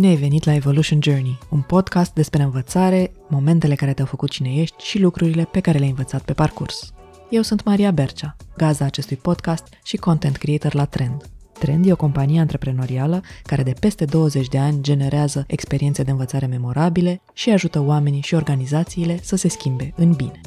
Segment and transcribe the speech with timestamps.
[0.00, 4.54] Bine ai venit la Evolution Journey, un podcast despre învățare, momentele care te-au făcut cine
[4.54, 6.92] ești și lucrurile pe care le-ai învățat pe parcurs.
[7.30, 11.22] Eu sunt Maria Bercea, gazda acestui podcast și content creator la Trend.
[11.52, 16.46] Trend e o companie antreprenorială care de peste 20 de ani generează experiențe de învățare
[16.46, 20.40] memorabile și ajută oamenii și organizațiile să se schimbe în bine.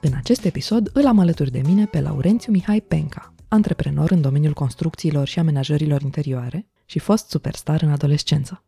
[0.00, 4.52] În acest episod îl am alături de mine pe Laurențiu Mihai Penca, antreprenor în domeniul
[4.52, 8.64] construcțiilor și amenajărilor interioare și fost superstar în adolescență.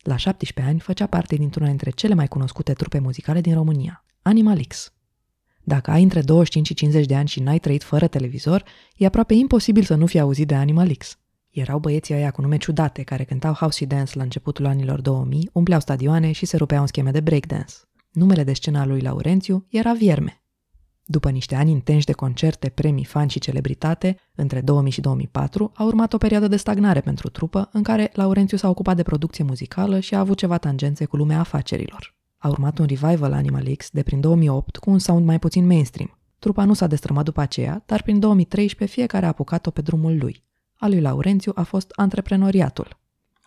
[0.00, 4.64] La 17 ani făcea parte dintr-una dintre cele mai cunoscute trupe muzicale din România, Animal
[4.64, 4.92] X.
[5.62, 8.64] Dacă ai între 25 și 50 de ani și n-ai trăit fără televizor,
[8.96, 11.18] e aproape imposibil să nu fi auzit de Animal X.
[11.50, 15.50] Erau băieții ăia cu nume ciudate care cântau house și dance la începutul anilor 2000,
[15.52, 17.74] umpleau stadioane și se rupeau în scheme de breakdance.
[18.10, 20.41] Numele de scena lui Laurențiu era Vierme.
[21.12, 25.84] După niște ani intensi de concerte, premii, fani și celebritate, între 2000 și 2004, a
[25.84, 30.00] urmat o perioadă de stagnare pentru trupă, în care Laurențiu s-a ocupat de producție muzicală
[30.00, 32.14] și a avut ceva tangențe cu lumea afacerilor.
[32.38, 36.18] A urmat un revival Animal X de prin 2008 cu un sound mai puțin mainstream.
[36.38, 40.44] Trupa nu s-a destrămat după aceea, dar prin 2013 fiecare a apucat-o pe drumul lui.
[40.76, 42.98] A lui Laurențiu a fost antreprenoriatul.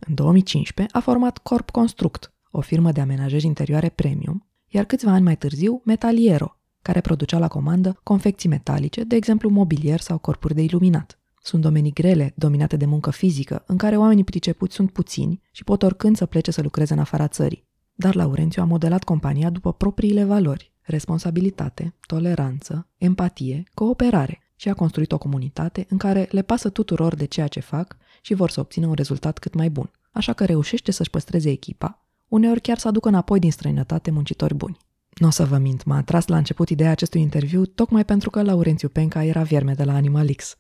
[0.08, 5.24] În 2015 a format Corp Construct, o firmă de amenajări interioare premium, iar câțiva ani
[5.24, 6.55] mai târziu Metaliero,
[6.86, 11.20] care producea la comandă confecții metalice, de exemplu mobilier sau corpuri de iluminat.
[11.42, 15.84] Sunt domenii grele, dominate de muncă fizică, în care oamenii pricepuți sunt puțini și pot
[15.84, 17.68] oricând să plece să lucreze în afara țării.
[17.94, 25.12] Dar Laurențiu a modelat compania după propriile valori, responsabilitate, toleranță, empatie, cooperare și a construit
[25.12, 28.88] o comunitate în care le pasă tuturor de ceea ce fac și vor să obțină
[28.88, 29.92] un rezultat cât mai bun.
[30.12, 34.78] Așa că reușește să-și păstreze echipa, uneori chiar să aducă înapoi din străinătate muncitori buni.
[35.16, 38.42] Nu o să vă mint, m-a atras la început ideea acestui interviu tocmai pentru că
[38.42, 40.58] Laurențiu Penca era vierme de la Animal X.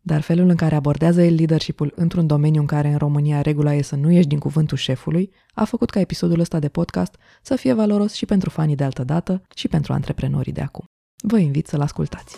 [0.00, 3.82] Dar felul în care abordează el leadership-ul într-un domeniu în care în România regula e
[3.82, 7.72] să nu ieși din cuvântul șefului, a făcut ca episodul ăsta de podcast să fie
[7.72, 10.84] valoros și pentru fanii de altă dată și pentru antreprenorii de acum.
[11.22, 12.36] Vă invit să-l ascultați.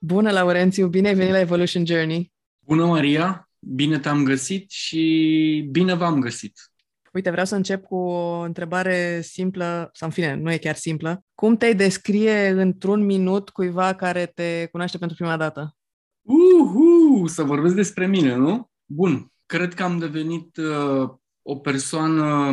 [0.00, 0.86] Bună, Laurențiu!
[0.88, 2.32] Bine ai venit la Evolution Journey!
[2.66, 3.50] Bună, Maria!
[3.58, 6.73] Bine te-am găsit și bine v-am găsit!
[7.14, 11.24] Uite, vreau să încep cu o întrebare simplă, sau în fine, nu e chiar simplă.
[11.34, 15.76] Cum te descrie într-un minut cuiva care te cunoaște pentru prima dată?
[16.22, 18.70] Uhu, să vorbesc despre mine, nu?
[18.84, 21.10] Bun, cred că am devenit uh,
[21.42, 22.52] o persoană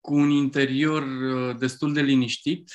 [0.00, 2.72] cu un interior uh, destul de liniștit.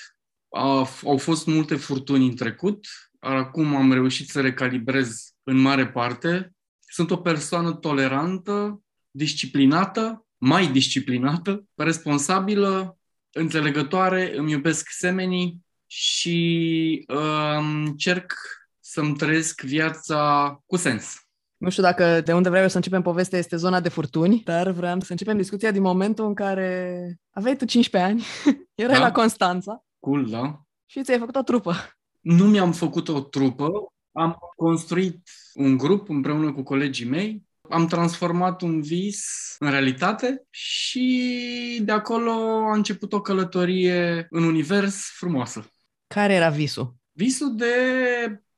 [0.50, 2.88] A, au fost multe furtuni în trecut,
[3.20, 6.52] acum am reușit să recalibrez în mare parte.
[6.80, 12.98] Sunt o persoană tolerantă, disciplinată, mai disciplinată, responsabilă,
[13.32, 18.34] înțelegătoare, îmi iubesc semenii și uh, încerc
[18.80, 21.16] să-mi trăiesc viața cu sens.
[21.58, 24.72] Nu știu dacă de unde vreau eu să începem povestea este zona de furtuni, dar
[24.72, 28.24] vreau să începem discuția din momentul în care aveai tu 15 ani,
[28.76, 29.02] erai da.
[29.02, 29.84] la Constanța.
[30.00, 30.62] Cool, da.
[30.86, 31.76] Și ți-ai făcut o trupă.
[32.20, 33.70] Nu mi-am făcut o trupă,
[34.12, 41.82] am construit un grup împreună cu colegii mei am transformat un vis în realitate și
[41.84, 42.32] de acolo
[42.72, 45.66] a început o călătorie în univers frumoasă.
[46.08, 46.96] Care era visul?
[47.12, 47.74] Visul de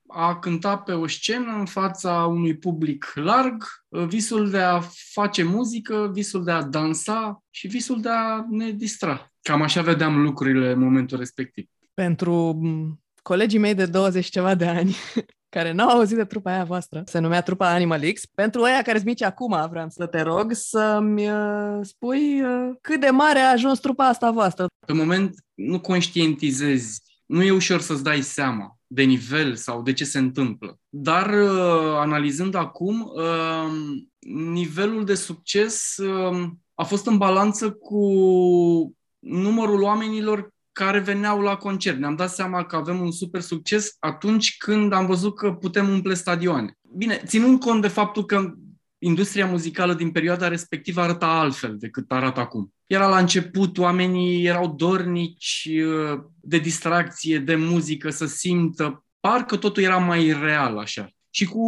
[0.07, 3.63] a cânta pe o scenă în fața unui public larg,
[4.07, 4.79] visul de a
[5.11, 9.31] face muzică, visul de a dansa și visul de a ne distra.
[9.41, 11.65] Cam așa vedeam lucrurile în momentul respectiv.
[11.93, 12.61] Pentru
[13.21, 14.95] colegii mei de 20 ceva de ani,
[15.53, 18.25] care n-au auzit de trupa aia voastră, se numea trupa Animal X.
[18.25, 22.99] Pentru aia care sunt mici acum, vreau să te rog să-mi uh, spui uh, cât
[22.99, 24.65] de mare a ajuns trupa asta voastră.
[24.85, 30.03] Pe moment nu conștientizezi, nu e ușor să-ți dai seama de nivel sau de ce
[30.03, 30.79] se întâmplă.
[30.89, 33.99] Dar uh, analizând acum, uh,
[34.53, 38.05] nivelul de succes uh, a fost în balanță cu
[39.19, 41.97] numărul oamenilor care veneau la concert.
[41.97, 46.13] Ne-am dat seama că avem un super succes atunci când am văzut că putem umple
[46.13, 46.77] stadioane.
[46.97, 48.53] Bine, ținând cont de faptul că
[48.97, 52.73] industria muzicală din perioada respectivă arăta altfel decât arată acum.
[52.85, 59.05] Era la început, oamenii erau dornici uh, de distracție, de muzică, să simtă.
[59.19, 61.09] Parcă totul era mai real așa.
[61.29, 61.65] Și cu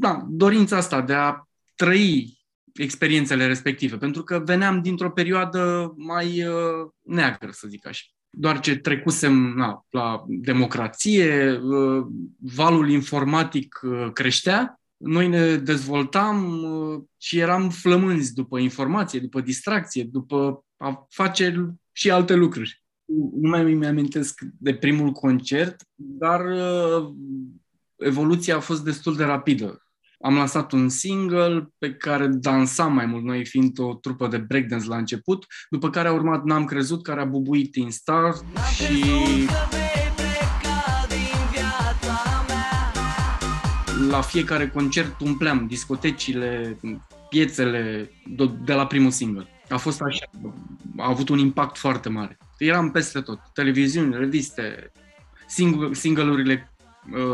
[0.00, 1.42] da, dorința asta de a
[1.74, 2.38] trăi
[2.74, 8.76] experiențele respective, pentru că veneam dintr-o perioadă mai uh, neagră, să zic așa doar ce
[8.76, 12.06] trecusem na, la democrație, uh,
[12.38, 20.04] valul informatic uh, creștea, noi ne dezvoltam uh, și eram flămânzi după informație, după distracție,
[20.04, 22.82] după a face și alte lucruri.
[23.40, 26.44] Nu mai mi amintesc de primul concert, dar
[27.96, 29.87] evoluția a fost destul de rapidă.
[30.20, 34.88] Am lansat un single pe care dansam mai mult, noi fiind o trupă de breakdance
[34.88, 38.34] la început, după care a urmat N-am crezut, care a bubuit in Star
[38.74, 39.04] și
[44.10, 46.78] la fiecare concert umpleam discotecile,
[47.28, 48.10] piețele
[48.64, 49.46] de la primul single.
[49.68, 50.30] A fost așa,
[50.96, 52.38] a avut un impact foarte mare.
[52.58, 54.92] Eram peste tot, televiziuni, reviste,
[55.92, 56.77] single-urile uh,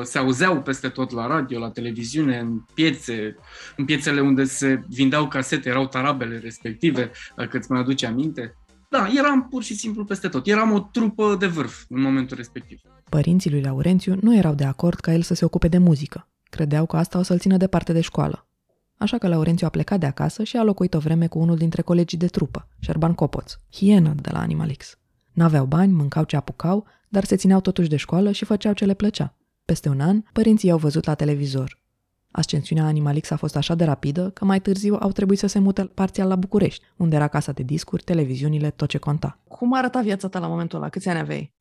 [0.02, 3.36] se auzeau peste tot la radio, la televiziune, în piețe,
[3.76, 8.54] în piețele unde se vindeau casete, erau tarabele respective, dacă îți mai aduce aminte.
[8.90, 10.46] Da, eram pur și simplu peste tot.
[10.46, 12.80] Eram o trupă de vârf în momentul respectiv.
[13.08, 16.28] Părinții lui Laurențiu nu erau de acord ca el să se ocupe de muzică.
[16.50, 18.48] Credeau că asta o să-l țină departe de școală.
[18.96, 21.82] Așa că Laurențiu a plecat de acasă și a locuit o vreme cu unul dintre
[21.82, 24.98] colegii de trupă, Șerban Copoț, hienă de la Animalix.
[25.32, 28.94] N-aveau bani, mâncau ce apucau, dar se țineau totuși de școală și făceau ce le
[28.94, 29.34] plăcea.
[29.64, 31.82] Peste un an, părinții i-au văzut la televizor.
[32.30, 35.84] Ascensiunea Animalix a fost așa de rapidă că mai târziu au trebuit să se mute
[35.84, 39.40] parțial la București, unde era casa de discuri, televiziunile, tot ce conta.
[39.48, 40.88] Cum arăta viața ta la momentul ăla?
[40.88, 41.52] Câți ani aveai?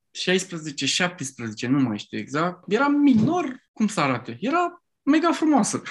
[1.66, 2.72] 16-17, nu mai știu exact.
[2.72, 4.38] Era minor, cum să arate?
[4.40, 5.82] Era mega frumoasă.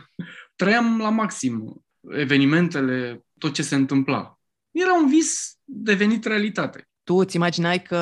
[0.56, 4.38] Trăiam la maxim evenimentele, tot ce se întâmpla.
[4.70, 6.88] Era un vis devenit realitate.
[7.02, 7.98] Tu îți imaginai că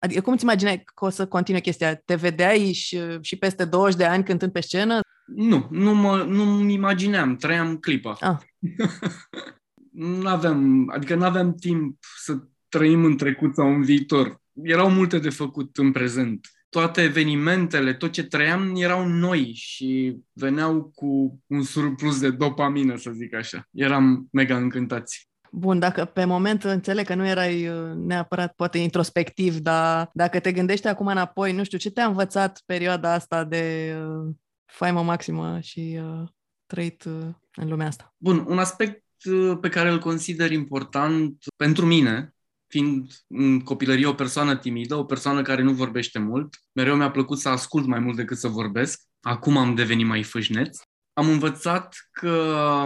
[0.00, 1.94] Adică cum îți imaginai că o să continue chestia?
[1.94, 5.00] Te vedeai și, și peste 20 de ani cântând pe scenă?
[5.34, 8.16] Nu, nu mă nu imagineam, trăiam clipa.
[8.20, 8.38] Ah.
[10.20, 12.38] nu aveam, adică nu aveam timp să
[12.68, 14.40] trăim în trecut sau în viitor.
[14.62, 16.48] Erau multe de făcut în prezent.
[16.68, 23.10] Toate evenimentele, tot ce trăiam erau noi și veneau cu un surplus de dopamină, să
[23.10, 23.68] zic așa.
[23.70, 25.29] Eram mega încântați.
[25.52, 30.52] Bun, dacă pe moment înțeleg că nu erai uh, neapărat poate introspectiv, dar dacă te
[30.52, 36.00] gândești acum înapoi, nu știu, ce te-a învățat perioada asta de uh, faimă maximă și
[36.02, 36.28] uh,
[36.66, 38.14] trăit uh, în lumea asta?
[38.16, 42.34] Bun, un aspect uh, pe care îl consider important pentru mine,
[42.66, 47.38] fiind în copilărie o persoană timidă, o persoană care nu vorbește mult, mereu mi-a plăcut
[47.38, 49.00] să ascult mai mult decât să vorbesc.
[49.20, 50.78] Acum am devenit mai fâșneț.
[51.12, 52.30] Am învățat că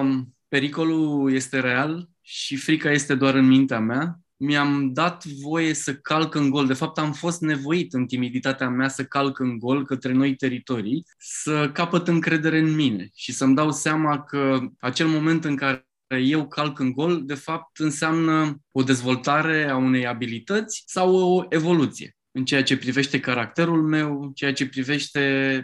[0.00, 4.18] um, pericolul este real și frica este doar în mintea mea.
[4.36, 6.66] Mi-am dat voie să calc în gol.
[6.66, 11.04] De fapt, am fost nevoit în timiditatea mea să calc în gol către noi teritorii,
[11.18, 15.86] să capăt încredere în mine și să-mi dau seama că acel moment în care
[16.22, 22.16] eu calc în gol, de fapt, înseamnă o dezvoltare a unei abilități sau o evoluție
[22.30, 25.20] în ceea ce privește caracterul meu, în ceea ce privește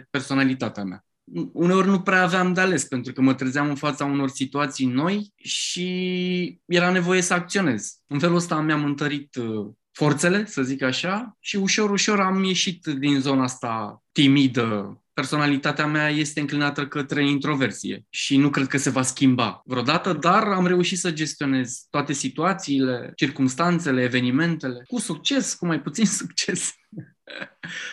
[0.09, 1.05] personalitatea mea
[1.53, 5.33] uneori nu prea aveam de ales, pentru că mă trezeam în fața unor situații noi
[5.35, 7.93] și era nevoie să acționez.
[8.07, 12.85] În felul ăsta mi-am întărit uh, forțele, să zic așa, și ușor, ușor am ieșit
[12.85, 14.95] din zona asta timidă.
[15.13, 20.43] Personalitatea mea este înclinată către introversie și nu cred că se va schimba vreodată, dar
[20.43, 26.73] am reușit să gestionez toate situațiile, circumstanțele, evenimentele, cu succes, cu mai puțin succes.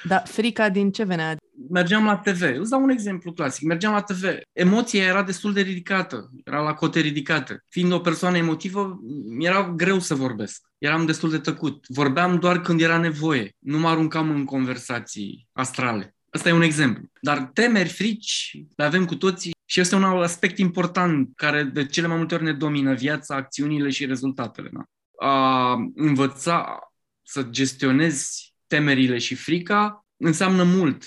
[0.05, 1.37] Da, frica din ce venea?
[1.71, 2.43] mergeam la TV.
[2.59, 3.67] Îți dau un exemplu clasic.
[3.67, 4.25] Mergeam la TV.
[4.53, 6.31] Emoția era destul de ridicată.
[6.45, 7.65] Era la cote ridicate.
[7.69, 10.63] Fiind o persoană emotivă, mi-era greu să vorbesc.
[10.79, 11.85] Eram destul de tăcut.
[11.89, 13.57] Vorbeam doar când era nevoie.
[13.59, 16.15] Nu mă aruncam în conversații astrale.
[16.31, 17.05] Asta e un exemplu.
[17.21, 22.07] Dar temeri, frici, le avem cu toții și este un aspect important care de cele
[22.07, 24.71] mai multe ori ne domină viața, acțiunile și rezultatele.
[24.73, 24.83] Da?
[25.27, 26.79] A învăța
[27.23, 31.05] să gestionezi temerile și frica înseamnă mult.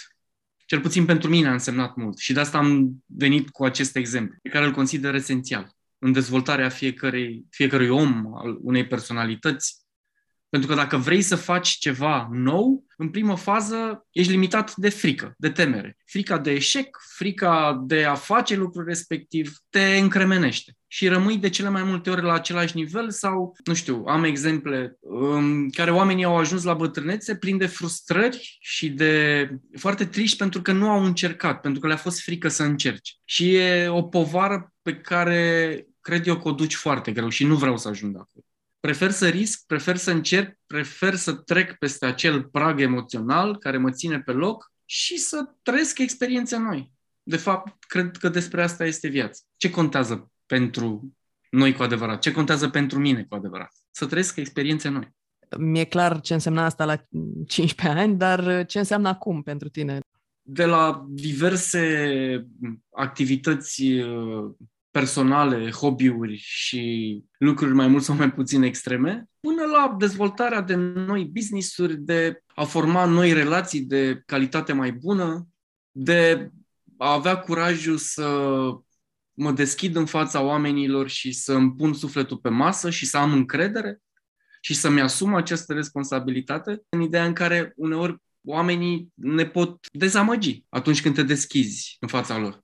[0.66, 2.18] Cel puțin pentru mine a însemnat mult.
[2.18, 6.70] Și de asta am venit cu acest exemplu, pe care îl consider esențial în dezvoltarea
[6.70, 9.81] fiecărui, fiecărui om, al unei personalități,
[10.52, 15.34] pentru că dacă vrei să faci ceva nou, în primă fază ești limitat de frică,
[15.38, 15.98] de temere.
[16.06, 21.70] Frica de eșec, frica de a face lucrul respectiv te încremenește și rămâi de cele
[21.70, 26.38] mai multe ori la același nivel sau, nu știu, am exemple în care oamenii au
[26.38, 31.62] ajuns la bătrânețe plin de frustrări și de foarte triști pentru că nu au încercat,
[31.62, 33.20] pentru că le-a fost frică să încerci.
[33.26, 37.56] Și e o povară pe care cred eu că o duci foarte greu și nu
[37.56, 38.46] vreau să ajung acolo
[38.82, 43.92] prefer să risc, prefer să încerc, prefer să trec peste acel prag emoțional care mă
[43.92, 46.92] ține pe loc și să trăiesc experiențe noi.
[47.24, 49.40] De fapt, cred că despre asta este viața.
[49.58, 51.14] Ce contează pentru
[51.50, 52.22] noi cu adevărat?
[52.22, 53.72] Ce contează pentru mine cu adevărat?
[53.92, 55.16] Să trăiesc experiențe noi.
[55.58, 56.96] Mi-e clar ce însemna asta la
[57.48, 60.00] 15 ani, dar ce înseamnă acum pentru tine?
[60.42, 62.48] De la diverse
[62.90, 63.84] activități
[64.92, 71.26] personale, hobby-uri și lucruri mai mult sau mai puțin extreme, până la dezvoltarea de noi
[71.26, 75.48] business-uri, de a forma noi relații de calitate mai bună,
[75.92, 76.50] de
[76.98, 78.28] a avea curajul să
[79.34, 83.32] mă deschid în fața oamenilor și să îmi pun sufletul pe masă și să am
[83.32, 84.02] încredere
[84.62, 91.02] și să-mi asum această responsabilitate în ideea în care uneori oamenii ne pot dezamăgi atunci
[91.02, 92.62] când te deschizi în fața lor.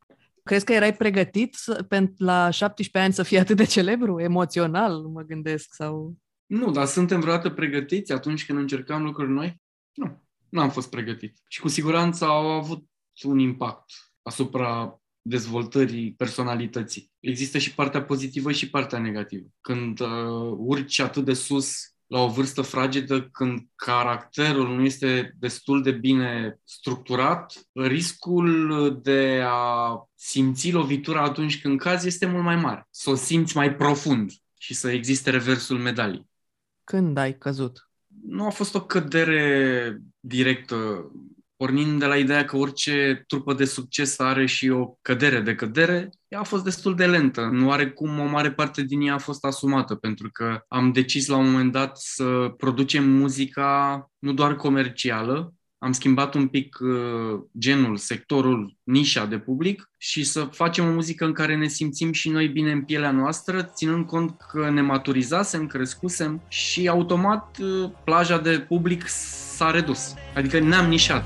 [0.47, 1.85] Crezi că erai pregătit să,
[2.17, 6.15] la 17 ani să fii atât de celebru, emoțional, mă gândesc, sau...
[6.45, 9.61] Nu, dar suntem vreodată pregătiți atunci când încercam lucruri noi?
[9.93, 11.37] Nu, nu am fost pregătit.
[11.47, 12.85] Și cu siguranță au avut
[13.23, 13.85] un impact
[14.21, 17.11] asupra dezvoltării personalității.
[17.19, 19.47] Există și partea pozitivă și partea negativă.
[19.61, 25.83] Când uh, urci atât de sus la o vârstă fragedă, când caracterul nu este destul
[25.83, 32.87] de bine structurat, riscul de a simți lovitura atunci când cazi este mult mai mare.
[32.89, 36.29] Să o simți mai profund și să existe reversul medalii.
[36.83, 37.89] Când ai căzut?
[38.25, 41.11] Nu a fost o cădere directă
[41.57, 46.09] pornind de la ideea că orice trupă de succes are și o cădere de cădere,
[46.27, 47.49] ea a fost destul de lentă.
[47.51, 51.27] Nu are cum o mare parte din ea a fost asumată, pentru că am decis
[51.27, 57.39] la un moment dat să producem muzica nu doar comercială, am schimbat un pic uh,
[57.59, 62.29] genul, sectorul, nișa de public și să facem o muzică în care ne simțim și
[62.29, 68.37] noi bine în pielea noastră, ținând cont că ne maturizasem, crescusem și automat uh, plaja
[68.37, 70.13] de public s-a redus.
[70.35, 71.25] Adică ne-am nișat.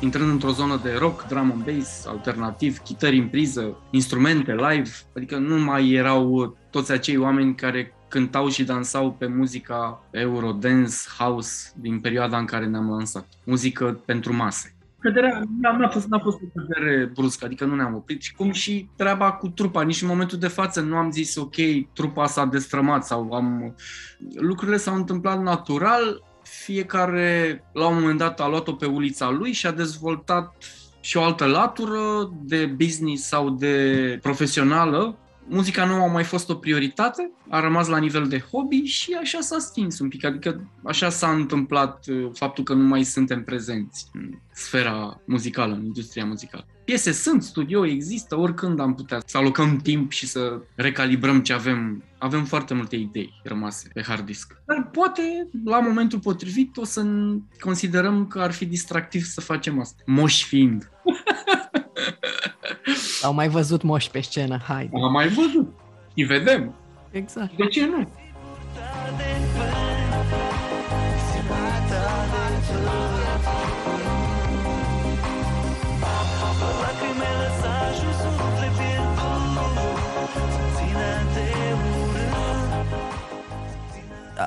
[0.00, 5.36] intrând într-o zonă de rock, drum and bass, alternativ, chitări în priză, instrumente live, adică
[5.36, 12.00] nu mai erau toți acei oameni care cântau și dansau pe muzica Eurodance, House din
[12.00, 13.26] perioada în care ne-am lansat.
[13.44, 14.74] Muzică pentru mase.
[14.98, 18.22] Căderea n-a fost, n-a fost o cădere bruscă, adică nu ne-am oprit.
[18.22, 21.54] Și cum și treaba cu trupa, nici în momentul de față nu am zis, ok,
[21.92, 23.74] trupa s-a destrămat sau am...
[24.34, 29.66] Lucrurile s-au întâmplat natural, fiecare la un moment dat a luat-o pe ulița lui și
[29.66, 30.54] a dezvoltat
[31.00, 35.18] și o altă latură de business sau de profesională
[35.50, 39.40] muzica nu a mai fost o prioritate, a rămas la nivel de hobby și așa
[39.40, 40.24] s-a stins un pic.
[40.24, 45.84] Adică așa s-a întâmplat uh, faptul că nu mai suntem prezenți în sfera muzicală, în
[45.84, 46.66] industria muzicală.
[46.84, 52.04] Piese sunt, studio există, oricând am putea să alocăm timp și să recalibrăm ce avem.
[52.18, 54.62] Avem foarte multe idei rămase pe hard disk.
[54.66, 57.06] Dar poate, la momentul potrivit, o să
[57.60, 60.02] considerăm că ar fi distractiv să facem asta.
[60.06, 60.90] Moși fiind.
[63.22, 64.90] Au mai văzut moși pe scenă, hai.
[64.94, 65.72] Am mai văzut.
[66.14, 66.74] Și vedem.
[67.10, 67.56] Exact.
[67.56, 68.08] De ce nu?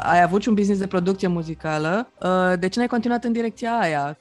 [0.03, 3.71] ai avut și un business de producție muzicală, uh, de ce n-ai continuat în direcția
[3.77, 4.17] aia?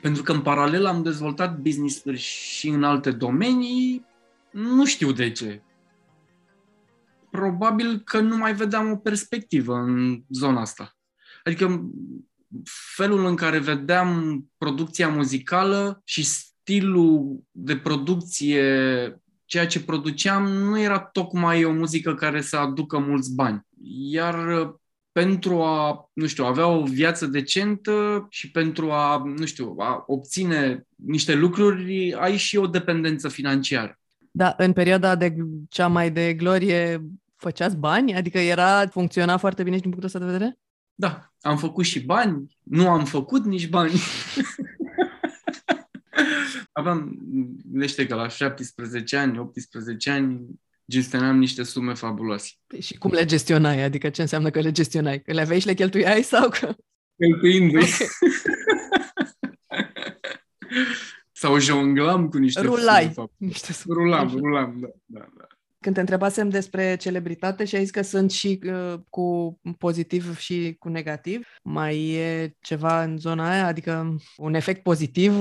[0.00, 4.06] Pentru că în paralel am dezvoltat business-uri și în alte domenii,
[4.50, 5.62] nu știu de ce.
[7.30, 10.96] Probabil că nu mai vedeam o perspectivă în zona asta.
[11.44, 11.90] Adică
[12.94, 18.62] felul în care vedeam producția muzicală și stilul de producție,
[19.44, 23.66] ceea ce produceam, nu era tocmai o muzică care să aducă mulți bani.
[24.10, 24.70] Iar
[25.18, 30.86] pentru a, nu știu, avea o viață decentă și pentru a, nu știu, a obține
[30.94, 33.98] niște lucruri, ai și o dependență financiară.
[34.30, 35.34] Da, în perioada de
[35.68, 37.02] cea mai de glorie
[37.36, 38.14] făceați bani?
[38.14, 40.58] Adică era, funcționa foarte bine și din punctul ăsta de vedere?
[40.94, 43.92] Da, am făcut și bani, nu am făcut nici bani.
[46.72, 47.18] Aveam,
[47.70, 52.50] gândește că la 17 ani, 18 ani, gestionam niște sume fabuloase.
[52.66, 53.82] Păi și cum le gestionai?
[53.82, 55.20] Adică ce înseamnă că le gestionai?
[55.20, 56.74] Că le aveai și le cheltuiai sau că...
[57.16, 57.86] Cheltuindu-i.
[61.40, 63.10] sau jonglam cu niște Rulai.
[63.14, 63.94] sume niște sume.
[63.94, 65.46] Rulam, rulam, da, da, da.
[65.80, 70.76] Când te întrebasem despre celebritate și ai zis că sunt și uh, cu pozitiv și
[70.78, 73.66] cu negativ, mai e ceva în zona aia?
[73.66, 75.32] Adică un efect pozitiv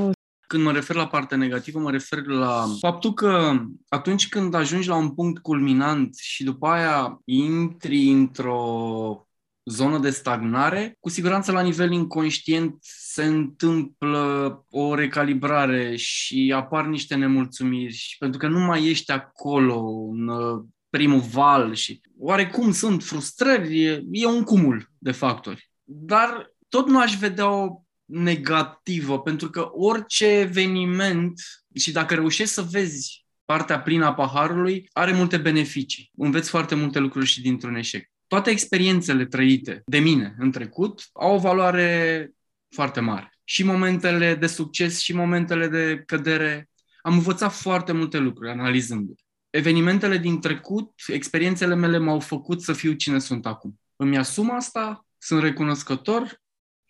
[0.47, 4.95] când mă refer la partea negativă, mă refer la faptul că atunci când ajungi la
[4.95, 9.21] un punct culminant și după aia intri într-o
[9.69, 17.15] zonă de stagnare, cu siguranță la nivel inconștient se întâmplă o recalibrare și apar niște
[17.15, 19.79] nemulțumiri și pentru că nu mai ești acolo
[20.11, 25.71] în uh, primul val și oarecum sunt frustrări, e, e un cumul de factori.
[25.83, 31.41] Dar tot nu aș vedea o negativă, pentru că orice eveniment,
[31.75, 36.11] și dacă reușești să vezi partea plină a paharului, are multe beneficii.
[36.17, 38.09] Înveți foarte multe lucruri și dintr-un eșec.
[38.27, 42.29] Toate experiențele trăite de mine în trecut au o valoare
[42.69, 43.31] foarte mare.
[43.43, 46.69] Și momentele de succes și momentele de cădere.
[47.01, 49.15] Am învățat foarte multe lucruri analizându
[49.49, 53.79] Evenimentele din trecut, experiențele mele m-au făcut să fiu cine sunt acum.
[53.95, 56.41] Îmi asum asta, sunt recunoscător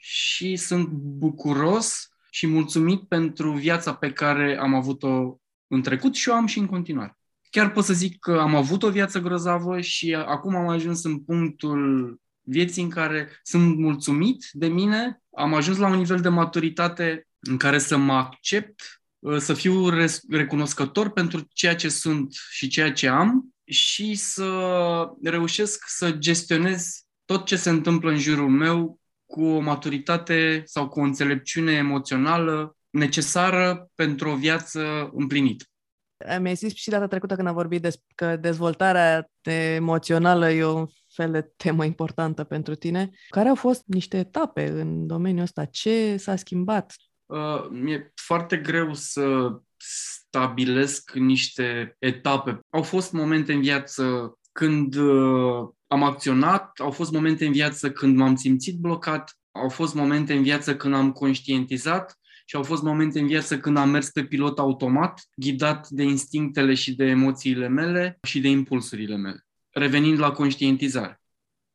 [0.10, 6.34] și sunt bucuros și mulțumit pentru viața pe care am avut-o în trecut și o
[6.34, 7.18] am și în continuare.
[7.50, 11.20] Chiar pot să zic că am avut o viață grozavă și acum am ajuns în
[11.20, 17.28] punctul vieții în care sunt mulțumit de mine, am ajuns la un nivel de maturitate
[17.40, 19.02] în care să mă accept,
[19.38, 19.90] să fiu
[20.30, 24.50] recunoscător pentru ceea ce sunt și ceea ce am și să
[25.24, 31.00] reușesc să gestionez tot ce se întâmplă în jurul meu cu o maturitate sau cu
[31.00, 35.66] o înțelepciune emoțională necesară pentru o viață împlinită.
[36.40, 39.30] Mi-ai zis și data trecută când am vorbit des- că dezvoltarea
[39.76, 43.10] emoțională e un fel de temă importantă pentru tine.
[43.30, 45.66] Care au fost niște etape în domeniul ăsta?
[45.66, 46.94] Ce s-a schimbat?
[47.26, 52.60] Uh, mi-e foarte greu să stabilesc niște etape.
[52.70, 58.18] Au fost momente în viață când uh, am acționat, au fost momente în viață când
[58.18, 63.20] m-am simțit blocat, au fost momente în viață când am conștientizat și au fost momente
[63.20, 68.18] în viață când am mers pe pilot automat, ghidat de instinctele și de emoțiile mele
[68.22, 69.46] și de impulsurile mele.
[69.70, 71.22] Revenind la conștientizare,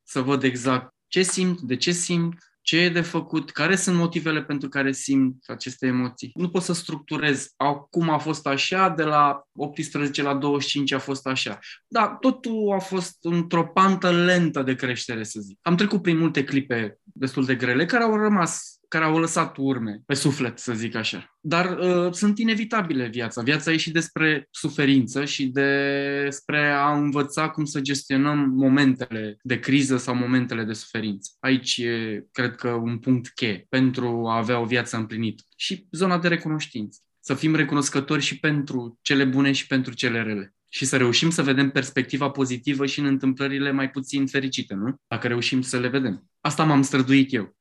[0.03, 4.43] să văd exact ce simt, de ce simt, ce e de făcut, care sunt motivele
[4.43, 6.31] pentru care simt aceste emoții.
[6.35, 11.27] Nu pot să structurez acum a fost așa, de la 18 la 25 a fost
[11.27, 11.59] așa.
[11.89, 15.59] Da, totul a fost într-o pantă lentă de creștere, să zic.
[15.63, 20.03] Am trecut prin multe clipe destul de grele care au rămas care au lăsat urme
[20.07, 21.37] pe suflet, să zic așa.
[21.41, 23.43] Dar uh, sunt inevitabile viața.
[23.43, 29.97] Viața e și despre suferință și despre a învăța cum să gestionăm momentele de criză
[29.97, 31.31] sau momentele de suferință.
[31.41, 35.43] Aici e, cred că, un punct cheie pentru a avea o viață împlinită.
[35.57, 36.99] Și zona de recunoștință.
[37.21, 41.43] Să fim recunoscători și pentru cele bune și pentru cele rele și să reușim să
[41.43, 44.95] vedem perspectiva pozitivă și în întâmplările mai puțin fericite, nu?
[45.09, 46.31] Dacă reușim să le vedem.
[46.41, 47.57] Asta m-am străduit eu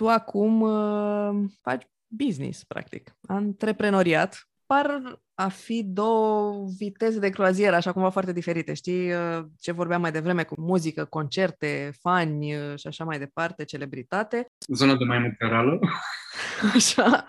[0.00, 4.48] tu acum uh, faci business, practic, antreprenoriat.
[4.66, 8.74] Par a fi două viteze de croazieră, așa cumva foarte diferite.
[8.74, 13.64] Știi uh, ce vorbeam mai devreme cu muzică, concerte, fani uh, și așa mai departe,
[13.64, 14.46] celebritate.
[14.66, 15.78] Zona de mai multe reală.
[16.74, 17.26] Așa.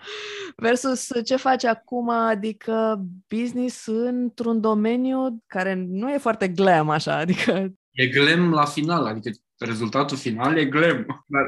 [0.56, 7.72] Versus ce faci acum, adică business într-un domeniu care nu e foarte glam, așa, adică...
[7.90, 11.24] E glam la final, adică rezultatul final e glam.
[11.26, 11.44] Dar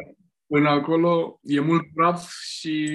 [0.47, 2.89] Până acolo e mult praf și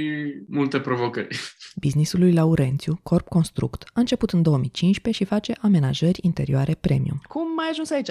[0.48, 1.40] multe provocări.
[1.76, 7.22] Businessul lui Laurențiu, Corp Construct, a început în 2015 și face amenajări interioare premium.
[7.28, 8.10] Cum ai ajuns aici?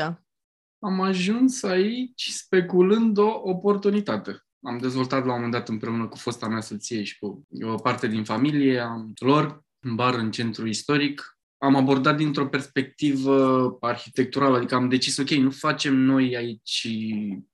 [0.78, 4.42] Am ajuns aici speculând o oportunitate.
[4.66, 8.06] Am dezvoltat la un moment dat împreună cu fosta mea soție și cu o parte
[8.06, 14.74] din familie am lor un bar în centru istoric am abordat dintr-o perspectivă arhitecturală, adică
[14.74, 16.88] am decis, ok, nu facem noi aici,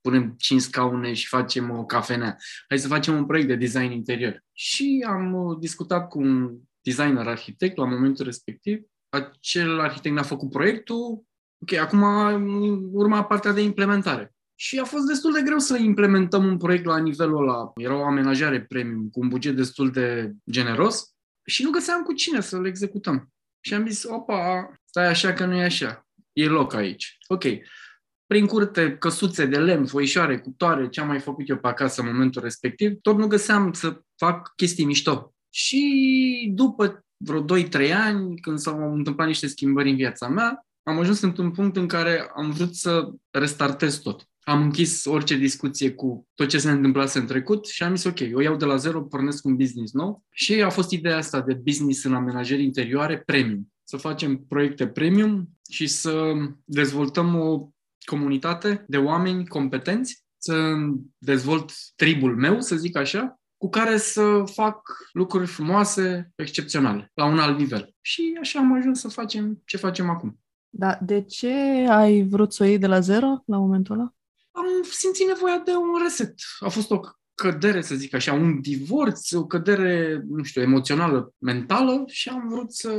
[0.01, 2.37] punem cinci scaune și facem o cafenea.
[2.69, 4.45] Hai să facem un proiect de design interior.
[4.53, 8.81] Și am uh, discutat cu un designer arhitect la momentul respectiv.
[9.09, 11.25] Acel arhitect ne-a făcut proiectul.
[11.59, 12.03] Ok, acum
[12.93, 14.35] urma partea de implementare.
[14.55, 17.73] Și a fost destul de greu să implementăm un proiect la nivelul ăla.
[17.77, 21.15] Era o amenajare premium cu un buget destul de generos
[21.47, 23.29] și nu găseam cu cine să-l executăm.
[23.67, 26.07] Și am zis, opa, stai așa că nu e așa.
[26.33, 27.19] E loc aici.
[27.27, 27.45] Ok.
[28.27, 32.07] Prin curte, căsuțe de lemn, foișoare, cuptoare, ce am mai făcut eu pe acasă în
[32.07, 35.35] momentul respectiv, tot nu găseam să fac chestii mișto.
[35.51, 41.21] Și după vreo 2-3 ani, când s-au întâmplat niște schimbări în viața mea, am ajuns
[41.21, 44.29] într-un punct în care am vrut să restartez tot.
[44.45, 48.19] Am închis orice discuție cu tot ce se întâmplase în trecut și am zis, ok,
[48.35, 51.55] o iau de la zero, pornesc un business nou și a fost ideea asta de
[51.55, 53.73] business în amenajări interioare premium.
[53.83, 56.33] Să facem proiecte premium și să
[56.65, 57.69] dezvoltăm o
[58.05, 60.75] comunitate de oameni competenți, să
[61.19, 64.81] dezvolt tribul meu, să zic așa, cu care să fac
[65.13, 67.95] lucruri frumoase, excepționale, la un alt nivel.
[68.01, 70.39] Și așa am ajuns să facem ce facem acum.
[70.69, 71.53] Da, de ce
[71.89, 74.15] ai vrut să o iei de la zero la momentul ăla?
[74.75, 76.35] Am simțit nevoia de un reset.
[76.59, 77.01] A fost o
[77.35, 82.73] cădere, să zic așa, un divorț, o cădere, nu știu, emoțională, mentală și am vrut
[82.73, 82.91] să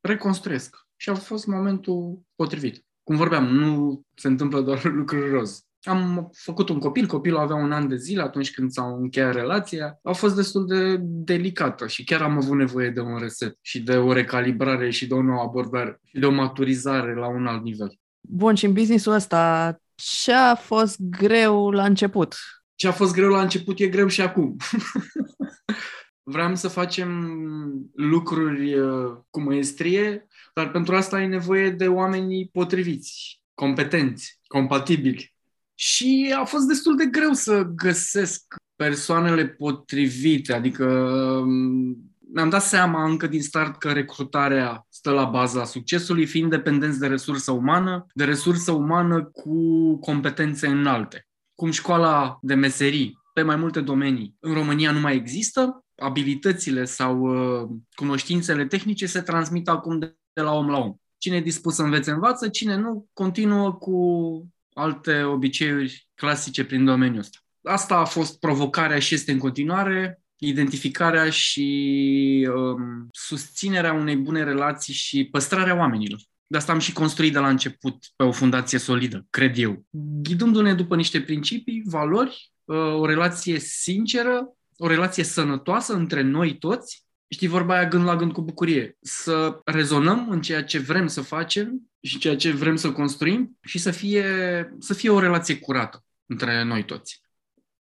[0.00, 0.76] reconstruiesc.
[0.96, 2.84] Și a fost momentul potrivit.
[3.02, 5.62] Cum vorbeam, nu se întâmplă doar lucruri roz.
[5.82, 9.98] Am făcut un copil, copilul avea un an de zile atunci când s-au încheiat relația.
[10.02, 13.96] A fost destul de delicată și chiar am avut nevoie de un reset și de
[13.96, 17.98] o recalibrare și de o nouă abordare și de o maturizare la un alt nivel.
[18.20, 22.36] Bun, și în businessul ăsta, ce a fost greu la început?
[22.74, 24.56] Ce a fost greu la început e greu și acum.
[26.22, 27.10] Vreau să facem
[27.94, 35.34] lucruri uh, cu maestrie, dar pentru asta ai nevoie de oamenii potriviți, competenți, compatibili.
[35.74, 40.86] Și a fost destul de greu să găsesc persoanele potrivite, adică
[42.34, 46.98] um, mi-am dat seama încă din start că recrutarea stă la baza succesului, fiind dependenți
[46.98, 51.26] de resursă umană, de resursă umană cu competențe înalte.
[51.54, 57.20] Cum școala de meserii pe mai multe domenii în România nu mai există, abilitățile sau
[57.20, 60.94] uh, cunoștințele tehnice se transmit acum de, de la om la om.
[61.18, 63.96] Cine e dispus să învețe, învață, cine nu, continuă cu
[64.72, 67.38] alte obiceiuri clasice prin domeniul ăsta.
[67.62, 74.94] Asta a fost provocarea și este în continuare identificarea și um, susținerea unei bune relații
[74.94, 76.20] și păstrarea oamenilor.
[76.46, 79.84] De asta am și construit de la început pe o fundație solidă, cred eu.
[80.22, 87.04] Ghidându-ne după niște principii, valori, uh, o relație sinceră, o relație sănătoasă între noi toți,
[87.28, 91.20] știi vorba aia gând la gând cu bucurie, să rezonăm în ceea ce vrem să
[91.20, 94.24] facem și ceea ce vrem să construim și să fie,
[94.78, 97.23] să fie o relație curată între noi toți.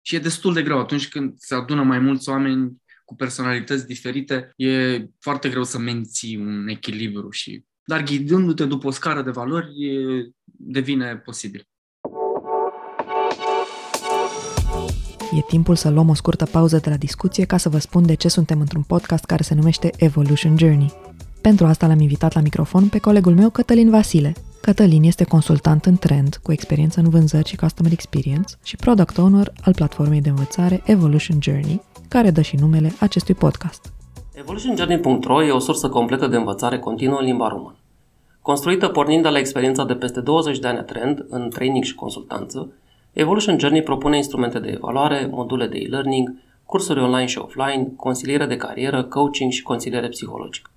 [0.10, 4.54] Și e destul de greu atunci când se adună mai mulți oameni cu personalități diferite,
[4.56, 9.86] e foarte greu să menții un echilibru și dar ghidându-te după o scară de valori,
[9.86, 11.67] e, devine posibil.
[15.32, 18.13] E timpul să luăm o scurtă pauză de la discuție ca să vă spun de
[18.13, 21.09] ce suntem într-un podcast care se numește Evolution Journey.
[21.41, 25.95] Pentru asta l-am invitat la microfon pe colegul meu Cătălin Vasile, Cătălin este consultant în
[25.95, 30.82] trend cu experiență în vânzări și customer experience și product owner al platformei de învățare
[30.86, 33.93] Evolution Journey, care dă și numele acestui podcast.
[34.34, 37.75] EvolutionJourney.ro e o sursă completă de învățare continuă în limba română.
[38.41, 42.71] Construită pornind de la experiența de peste 20 de ani trend în training și consultanță,
[43.12, 46.34] Evolution Journey propune instrumente de evaluare, module de e-learning,
[46.65, 50.69] cursuri online și offline, consiliere de carieră, coaching și consiliere psihologică.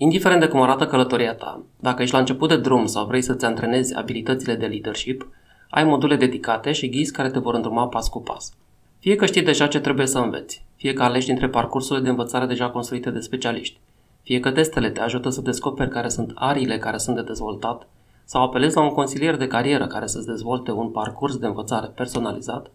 [0.00, 3.44] Indiferent de cum arată călătoria ta, dacă ești la început de drum sau vrei să-ți
[3.44, 5.28] antrenezi abilitățile de leadership,
[5.70, 8.52] ai module dedicate și ghizi care te vor îndruma pas cu pas.
[8.98, 12.46] Fie că știi deja ce trebuie să înveți, fie că alegi dintre parcursurile de învățare
[12.46, 13.80] deja construite de specialiști,
[14.22, 17.88] fie că testele te ajută să descoperi care sunt ariile care sunt de dezvoltat,
[18.24, 22.70] sau apelezi la un consilier de carieră care să-ți dezvolte un parcurs de învățare personalizat,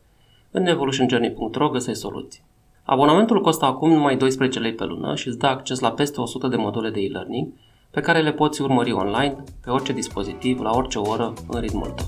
[0.51, 2.43] în evolutionjourney.ro găsești soluții.
[2.85, 6.47] Abonamentul costă acum numai 12 lei pe lună și îți dă acces la peste 100
[6.47, 7.47] de module de e-learning
[7.91, 12.05] pe care le poți urmări online, pe orice dispozitiv, la orice oră, în ritmul tău.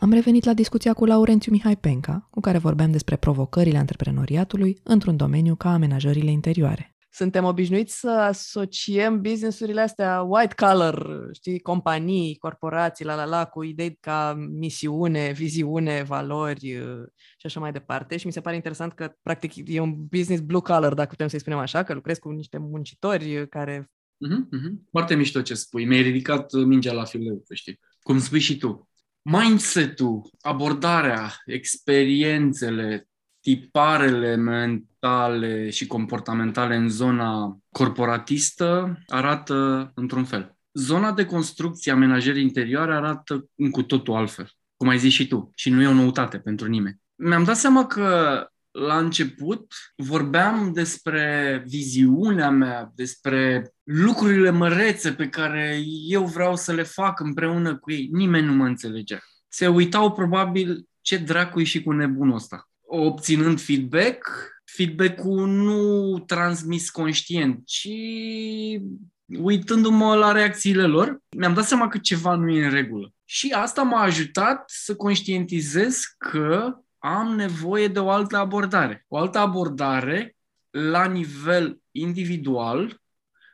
[0.00, 5.16] Am revenit la discuția cu Laurențiu Mihai Penca, cu care vorbeam despre provocările antreprenoriatului într-un
[5.16, 13.04] domeniu ca amenajările interioare suntem obișnuiți să asociem businessurile astea white collar, știi, companii, corporații,
[13.04, 17.04] la la la, cu idei ca misiune, viziune, valori uh,
[17.36, 18.16] și așa mai departe.
[18.16, 21.40] Și mi se pare interesant că, practic, e un business blue collar, dacă putem să-i
[21.40, 23.90] spunem așa, că lucrezi cu niște muncitori care...
[24.26, 24.90] Uh-huh, uh-huh.
[24.90, 25.84] Foarte mișto ce spui.
[25.84, 27.80] Mi-ai ridicat mingea la fileu, știi.
[28.00, 28.88] Cum spui și tu.
[29.22, 33.08] Mindset-ul, abordarea, experiențele,
[33.46, 40.56] tiparele mentale și comportamentale în zona corporatistă arată într-un fel.
[40.72, 45.26] Zona de construcție a menajării interioare arată în cu totul altfel, cum ai zis și
[45.26, 47.00] tu, și nu e o noutate pentru nimeni.
[47.14, 55.82] Mi-am dat seama că la început vorbeam despre viziunea mea, despre lucrurile mărețe pe care
[56.08, 58.08] eu vreau să le fac împreună cu ei.
[58.12, 59.18] Nimeni nu mă înțelegea.
[59.48, 64.28] Se uitau probabil ce dracu și cu nebunul ăsta obținând feedback,
[64.64, 67.88] feedback-ul nu transmis conștient, ci
[69.38, 73.12] uitându-mă la reacțiile lor, mi-am dat seama că ceva nu e în regulă.
[73.24, 79.04] Și asta m-a ajutat să conștientizez că am nevoie de o altă abordare.
[79.08, 80.36] O altă abordare
[80.70, 83.00] la nivel individual,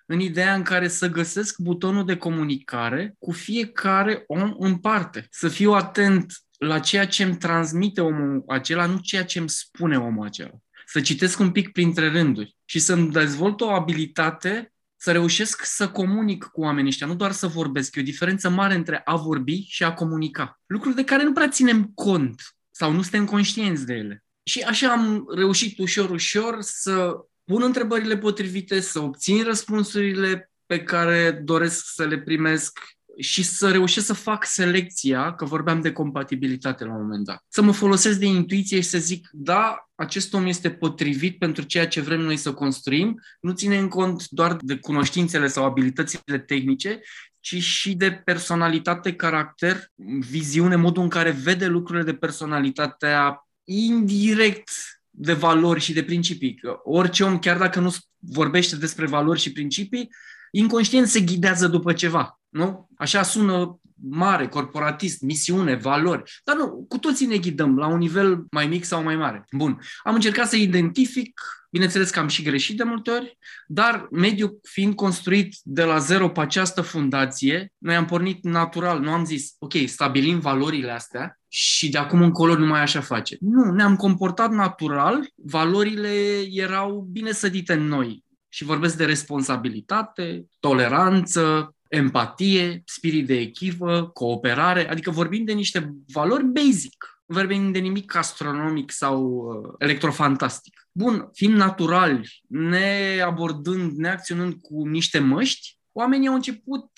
[0.06, 5.26] în ideea în care să găsesc butonul de comunicare cu fiecare om în parte.
[5.30, 6.32] Să fiu atent
[6.66, 10.50] la ceea ce îmi transmite omul acela, nu ceea ce îmi spune omul acela.
[10.86, 16.44] Să citesc un pic printre rânduri și să-mi dezvolt o abilitate să reușesc să comunic
[16.44, 17.96] cu oamenii ăștia, nu doar să vorbesc.
[17.96, 20.60] E o diferență mare între a vorbi și a comunica.
[20.66, 24.24] Lucruri de care nu prea ținem cont sau nu suntem conștienți de ele.
[24.42, 31.30] Și așa am reușit ușor, ușor să pun întrebările potrivite, să obțin răspunsurile pe care
[31.30, 32.78] doresc să le primesc
[33.18, 37.44] și să reușesc să fac selecția, că vorbeam de compatibilitate la un moment dat.
[37.48, 41.88] Să mă folosesc de intuiție și să zic, da, acest om este potrivit pentru ceea
[41.88, 47.00] ce vrem noi să construim, nu ține în cont doar de cunoștințele sau abilitățile tehnice,
[47.40, 49.86] ci și de personalitate, caracter,
[50.20, 54.70] viziune, modul în care vede lucrurile de personalitatea indirect
[55.10, 56.60] de valori și de principii.
[56.84, 60.08] Orice om, chiar dacă nu vorbește despre valori și principii,
[60.50, 62.40] inconștient se ghidează după ceva.
[62.52, 62.88] Nu?
[62.96, 66.22] Așa sună mare, corporatist, misiune, valori.
[66.44, 69.44] Dar nu, cu toții ne ghidăm la un nivel mai mic sau mai mare.
[69.50, 69.80] Bun.
[70.02, 74.94] Am încercat să identific, bineînțeles că am și greșit de multe ori, dar mediul fiind
[74.94, 79.72] construit de la zero pe această fundație, noi am pornit natural, nu am zis, ok,
[79.86, 83.36] stabilim valorile astea și de acum încolo nu mai așa face.
[83.40, 88.24] Nu, ne-am comportat natural, valorile erau bine sădite în noi.
[88.48, 96.44] Și vorbesc de responsabilitate, toleranță, empatie, spirit de echipă, cooperare, adică vorbim de niște valori
[96.44, 97.22] basic.
[97.26, 100.86] Nu vorbim de nimic astronomic sau uh, electrofantastic.
[100.92, 106.90] Bun, fiind naturali, ne abordând, ne acționând cu niște măști, oamenii au început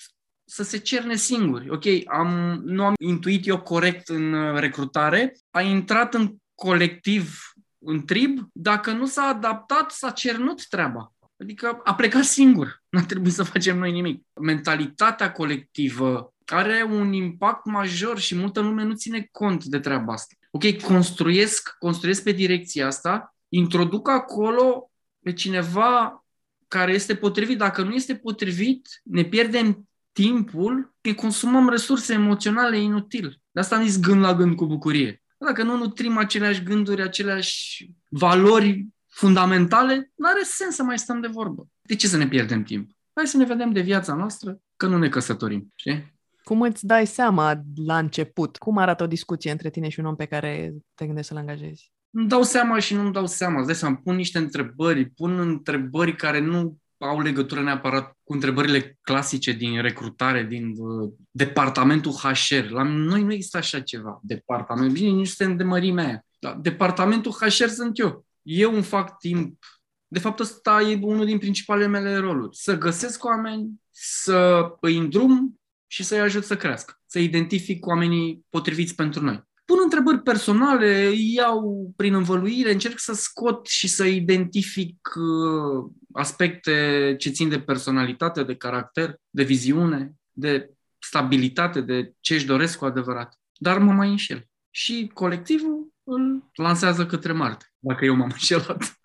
[0.45, 1.69] să se cerne singuri.
[1.69, 7.39] Ok, am, nu am intuit eu corect în uh, recrutare, a intrat în colectiv,
[7.79, 11.13] în trib, dacă nu s-a adaptat, s-a cernut treaba.
[11.37, 12.83] Adică a plecat singur.
[12.89, 14.25] Nu a trebuit să facem noi nimic.
[14.41, 20.35] Mentalitatea colectivă are un impact major și multă lume nu ține cont de treaba asta.
[20.51, 26.25] Ok, construiesc, construiesc pe direcția asta, introduc acolo pe cineva
[26.67, 27.57] care este potrivit.
[27.57, 33.41] Dacă nu este potrivit, ne pierdem timpul, ne consumăm resurse emoționale inutil.
[33.51, 35.23] De asta am zis gând la gând cu bucurie.
[35.37, 41.27] Dacă nu nutrim aceleași gânduri, aceleași valori fundamentale, nu are sens să mai stăm de
[41.27, 41.67] vorbă.
[41.81, 42.89] De ce să ne pierdem timp?
[43.13, 46.13] Hai să ne vedem de viața noastră că nu ne căsătorim, știi?
[46.43, 48.57] Cum îți dai seama la început?
[48.57, 51.91] Cum arată o discuție între tine și un om pe care te gândești să-l angajezi?
[52.09, 53.57] Îmi dau seama și nu-mi dau seama.
[53.57, 58.97] Îți dai seama, pun niște întrebări, pun întrebări care nu au legătură neapărat cu întrebările
[59.01, 62.69] clasice din recrutare, din uh, departamentul HR.
[62.69, 64.91] La noi nu există așa ceva, departament.
[64.91, 66.25] Bine, nici suntem de mărimea aia.
[66.39, 69.65] Dar departamentul HR sunt eu eu îmi fac timp.
[70.07, 72.57] De fapt, ăsta e unul din principalele mele roluri.
[72.57, 76.99] Să găsesc oameni, să îi îndrum și să-i ajut să crească.
[77.05, 79.43] Să identific oamenii potriviți pentru noi.
[79.65, 87.29] Pun întrebări personale, iau prin învăluire, încerc să scot și să identific uh, aspecte ce
[87.29, 93.39] țin de personalitate, de caracter, de viziune, de stabilitate, de ce își doresc cu adevărat.
[93.53, 94.47] Dar mă mai înșel.
[94.69, 98.99] Și colectivul îl lansează către Marte, dacă eu m-am înșelat.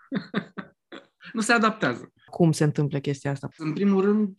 [1.32, 2.12] nu se adaptează.
[2.24, 3.48] Cum se întâmplă chestia asta?
[3.56, 4.34] În primul rând,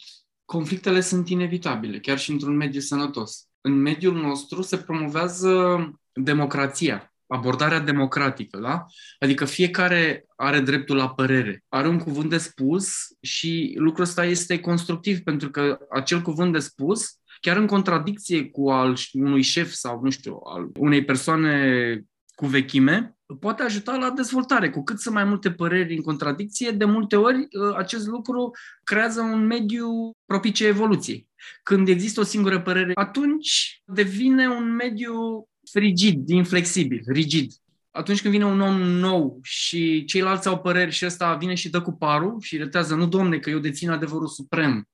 [0.45, 3.47] conflictele sunt inevitabile, chiar și într-un mediu sănătos.
[3.61, 5.79] În mediul nostru se promovează
[6.13, 8.85] democrația, abordarea democratică, da?
[9.19, 14.59] Adică fiecare are dreptul la părere, are un cuvânt de spus și lucrul ăsta este
[14.59, 19.99] constructiv pentru că acel cuvânt de spus chiar în contradicție cu al unui șef sau,
[20.03, 22.05] nu știu, al unei persoane
[22.41, 24.69] cu vechime, poate ajuta la dezvoltare.
[24.69, 28.51] Cu cât sunt mai multe păreri în contradicție, de multe ori ă, acest lucru
[28.83, 31.27] creează un mediu propice evoluției.
[31.63, 37.51] Când există o singură părere, atunci devine un mediu frigid, inflexibil, rigid.
[37.91, 41.81] Atunci când vine un om nou și ceilalți au păreri și ăsta vine și dă
[41.81, 44.89] cu parul și retează, nu domne, că eu dețin adevărul suprem,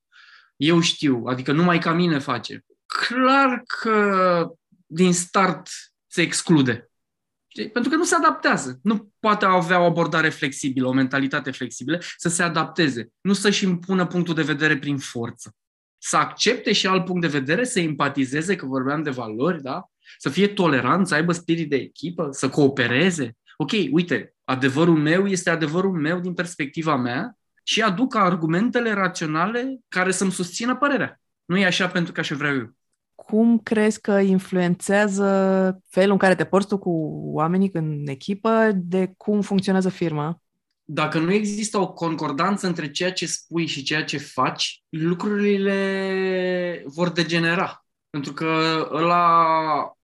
[0.55, 2.65] eu știu, adică numai ca mine face.
[2.85, 4.47] Clar că
[4.85, 5.67] din start
[6.07, 6.86] se exclude.
[7.65, 8.79] Pentru că nu se adaptează.
[8.83, 13.09] Nu poate avea o abordare flexibilă, o mentalitate flexibilă, să se adapteze.
[13.21, 15.55] Nu să-și impună punctul de vedere prin forță.
[15.97, 19.89] Să accepte și alt punct de vedere, să empatizeze, că vorbeam de valori, da?
[20.17, 23.37] Să fie tolerant, să aibă spirit de echipă, să coopereze.
[23.57, 30.11] Ok, uite, adevărul meu este adevărul meu din perspectiva mea și aduc argumentele raționale care
[30.11, 31.21] să-mi susțină părerea.
[31.45, 32.76] Nu e așa pentru că așa vreau eu
[33.29, 36.89] cum crezi că influențează felul în care te porți tu cu
[37.33, 40.41] oamenii în echipă de cum funcționează firma?
[40.83, 47.09] Dacă nu există o concordanță între ceea ce spui și ceea ce faci, lucrurile vor
[47.09, 47.85] degenera.
[48.09, 48.47] Pentru că
[48.91, 49.45] ăla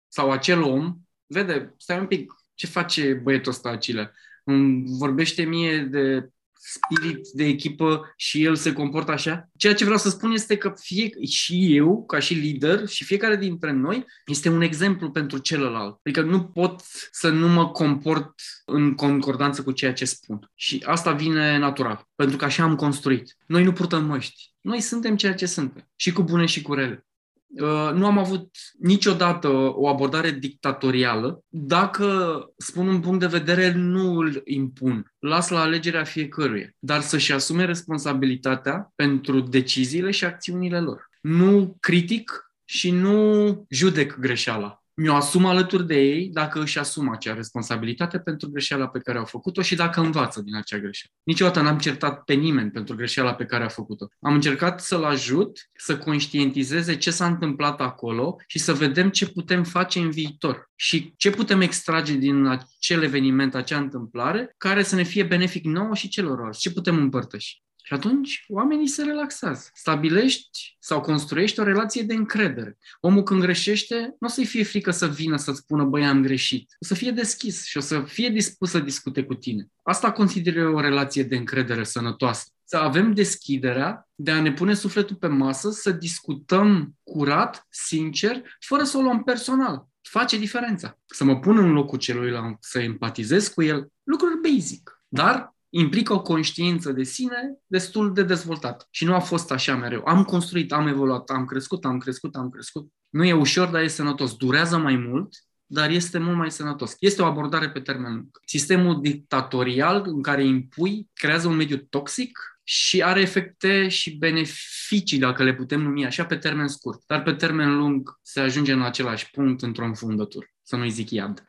[0.07, 4.11] sau acel om vede, stai un pic, ce face băietul ăsta, Acile?
[4.43, 9.49] Îmi vorbește mie de spirit de echipă și el se comportă așa.
[9.57, 13.35] Ceea ce vreau să spun este că fie și eu, ca și lider, și fiecare
[13.35, 15.99] dintre noi este un exemplu pentru celălalt.
[16.03, 18.33] Adică nu pot să nu mă comport
[18.65, 20.51] în concordanță cu ceea ce spun.
[20.55, 23.35] Și asta vine natural, pentru că așa am construit.
[23.45, 24.53] Noi nu purtăm măști.
[24.61, 27.07] Noi suntem ceea ce suntem, și cu bune și cu rele.
[27.49, 31.43] Uh, nu am avut niciodată o abordare dictatorială.
[31.47, 35.13] Dacă spun un punct de vedere, nu îl impun.
[35.19, 41.09] Las la alegerea fiecăruia, dar să-și asume responsabilitatea pentru deciziile și acțiunile lor.
[41.21, 47.33] Nu critic și nu judec greșeala mi-o asum alături de ei dacă își asumă acea
[47.33, 51.15] responsabilitate pentru greșeala pe care au făcut-o și dacă învață din acea greșeală.
[51.23, 54.07] Niciodată n-am certat pe nimeni pentru greșeala pe care a făcut-o.
[54.19, 59.63] Am încercat să-l ajut să conștientizeze ce s-a întâmplat acolo și să vedem ce putem
[59.63, 65.03] face în viitor și ce putem extrage din acel eveniment, acea întâmplare, care să ne
[65.03, 67.61] fie benefic nouă și celorlalți, ce putem împărtăși.
[67.89, 69.69] Și atunci oamenii se relaxează.
[69.73, 72.77] Stabilești sau construiești o relație de încredere.
[72.99, 76.75] Omul când greșește, nu o să-i fie frică să vină să-ți spună, băi, am greșit.
[76.79, 79.67] O să fie deschis și o să fie dispus să discute cu tine.
[79.83, 82.45] Asta consider eu o relație de încredere sănătoasă.
[82.63, 88.83] Să avem deschiderea de a ne pune sufletul pe masă, să discutăm curat, sincer, fără
[88.83, 89.87] să o luăm personal.
[90.01, 90.99] Face diferența.
[91.05, 95.01] Să mă pun în locul celuilalt, să empatizez cu el, lucruri basic.
[95.07, 98.87] Dar implică o conștiință de sine destul de dezvoltată.
[98.91, 100.01] Și nu a fost așa mereu.
[100.05, 102.91] Am construit, am evoluat, am crescut, am crescut, am crescut.
[103.09, 104.35] Nu e ușor, dar e sănătos.
[104.35, 105.29] Durează mai mult,
[105.65, 106.95] dar este mult mai sănătos.
[106.99, 108.29] Este o abordare pe termen lung.
[108.45, 115.43] Sistemul dictatorial în care impui creează un mediu toxic și are efecte și beneficii, dacă
[115.43, 117.03] le putem numi așa, pe termen scurt.
[117.07, 121.48] Dar pe termen lung se ajunge în același punct într-o înfundătură, să nu-i zic iad.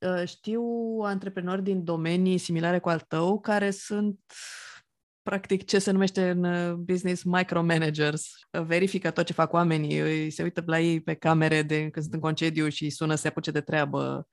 [0.00, 0.62] Uh, știu
[1.02, 4.20] antreprenori din domenii similare cu al tău care sunt
[5.22, 8.30] practic ce se numește în uh, business micromanagers.
[8.50, 12.14] Uh, verifică tot ce fac oamenii, se uită la ei pe camere de când sunt
[12.14, 14.28] în concediu și sună să se apuce de treabă.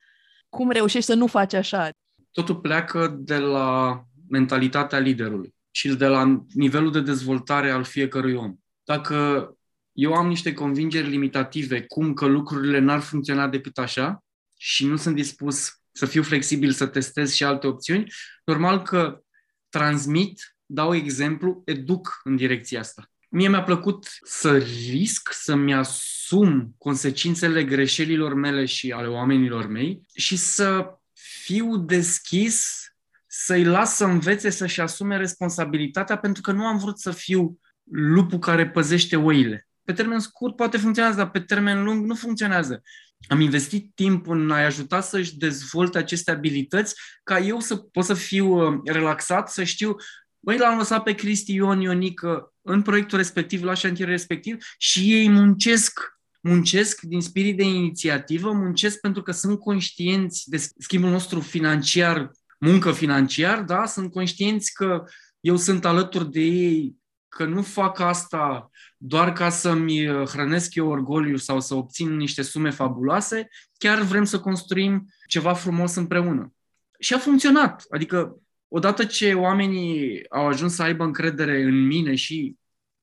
[0.50, 1.90] Cum reușești să nu faci așa?
[2.32, 8.56] Totul pleacă de la mentalitatea liderului și de la nivelul de dezvoltare al fiecărui om.
[8.84, 9.50] Dacă
[9.92, 14.24] eu am niște convingeri limitative, cum că lucrurile n-ar funcționa decât așa,
[14.58, 19.22] și nu sunt dispus să fiu flexibil, să testez și alte opțiuni, normal că
[19.70, 23.12] transmit, dau exemplu, educ în direcția asta.
[23.30, 30.36] Mie mi-a plăcut să risc, să-mi asum consecințele greșelilor mele și ale oamenilor mei și
[30.36, 32.88] să fiu deschis,
[33.28, 37.60] să-i las să învețe să-și asume responsabilitatea, pentru că nu am vrut să fiu
[37.92, 39.68] lupul care păzește oile.
[39.84, 42.84] Pe termen scurt poate funcționează, dar pe termen lung nu funcționează
[43.28, 48.14] am investit timp în a-i ajuta să-și dezvolte aceste abilități, ca eu să pot să
[48.14, 49.96] fiu uh, relaxat, să știu,
[50.40, 55.30] băi, l-am lăsat pe Cristi Ion Ionică în proiectul respectiv, la șantierul respectiv și ei
[55.30, 62.32] muncesc muncesc din spirit de inițiativă, muncesc pentru că sunt conștienți de schimbul nostru financiar,
[62.60, 63.86] muncă financiar, da?
[63.86, 65.04] Sunt conștienți că
[65.40, 66.96] eu sunt alături de ei,
[67.28, 72.42] că nu fac asta doar ca să-mi uh, hrănesc eu orgoliu sau să obțin niște
[72.42, 76.54] sume fabuloase, chiar vrem să construim ceva frumos împreună.
[77.00, 77.86] Și a funcționat.
[77.90, 82.56] Adică, odată ce oamenii au ajuns să aibă încredere în mine și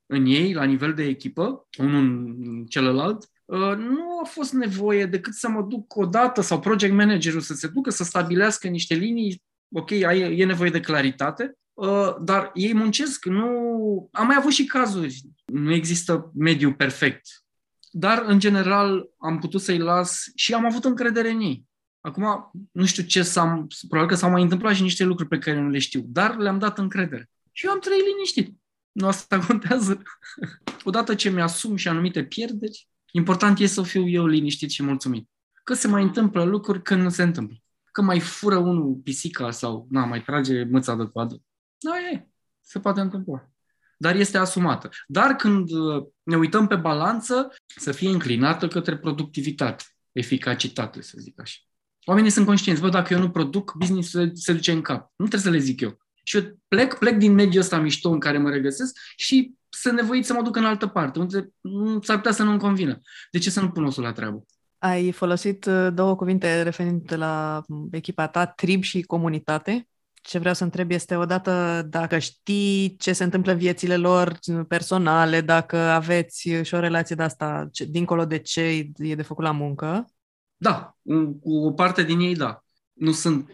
[0.07, 5.35] în ei, la nivel de echipă, unul în celălalt, uh, nu a fost nevoie decât
[5.35, 9.43] să mă duc o dată sau project managerul să se ducă să stabilească niște linii,
[9.73, 11.64] ok, e nevoie de claritate, uh,
[12.21, 13.49] dar ei muncesc, nu...
[14.13, 17.29] Am mai avut și cazuri nu există mediu perfect.
[17.91, 21.65] Dar, în general, am putut să-i las și am avut încredere în ei.
[22.01, 23.67] Acum, nu știu ce s-a...
[23.89, 26.59] Probabil că s-au mai întâmplat și niște lucruri pe care nu le știu, dar le-am
[26.59, 27.31] dat încredere.
[27.53, 28.57] Și eu am trăit liniștit.
[28.93, 30.03] Nu asta contează.
[30.85, 35.29] Odată ce mi-asum și anumite pierderi, important e să fiu eu liniștit și mulțumit.
[35.65, 37.57] Că se mai întâmplă lucruri când nu se întâmplă.
[37.93, 41.43] Că mai fură unul pisica sau na, mai trage mâța de coadă.
[41.85, 42.29] Da, e,
[42.61, 43.49] se poate întâmpla
[43.97, 44.89] dar este asumată.
[45.07, 51.41] Dar când uh, ne uităm pe balanță, să fie înclinată către productivitate, eficacitate, să zic
[51.41, 51.59] așa.
[52.05, 55.13] Oamenii sunt conștienți, bă, dacă eu nu produc, business se duce în cap.
[55.17, 55.99] Nu trebuie să le zic eu.
[56.25, 60.27] Și eu plec, plec din mediul ăsta mișto în care mă regăsesc și sunt nevoit
[60.27, 61.51] să mă duc în altă parte, unde
[62.01, 63.01] s-ar putea să nu-mi convină.
[63.31, 64.45] De ce să nu pun osul la treabă?
[64.79, 69.89] Ai folosit uh, două cuvinte referinte la echipa ta, trib și comunitate
[70.25, 75.41] ce vreau să întreb este odată dacă știi ce se întâmplă în viețile lor personale,
[75.41, 78.61] dacă aveți și o relație de asta, dincolo de ce
[78.97, 80.09] e de făcut la muncă.
[80.57, 80.97] Da,
[81.41, 82.65] cu o parte din ei, da.
[82.93, 83.51] Nu sunt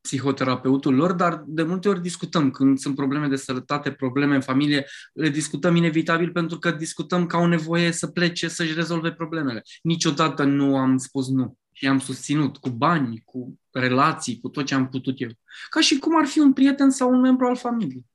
[0.00, 4.86] psihoterapeutul lor, dar de multe ori discutăm când sunt probleme de sănătate, probleme în familie,
[5.12, 9.62] le discutăm inevitabil pentru că discutăm ca o nevoie să plece să-și rezolve problemele.
[9.82, 14.74] Niciodată nu am spus nu și am susținut cu bani, cu relații, cu tot ce
[14.74, 15.28] am putut eu.
[15.70, 18.06] Ca și cum ar fi un prieten sau un membru al familiei.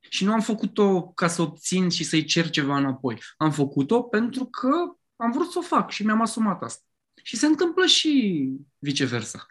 [0.00, 3.22] Și nu am făcut-o ca să obțin și să-i cer ceva înapoi.
[3.36, 4.68] Am făcut-o pentru că
[5.16, 6.84] am vrut să o fac și mi-am asumat asta.
[7.22, 8.44] Și se întâmplă și
[8.78, 9.46] viceversa.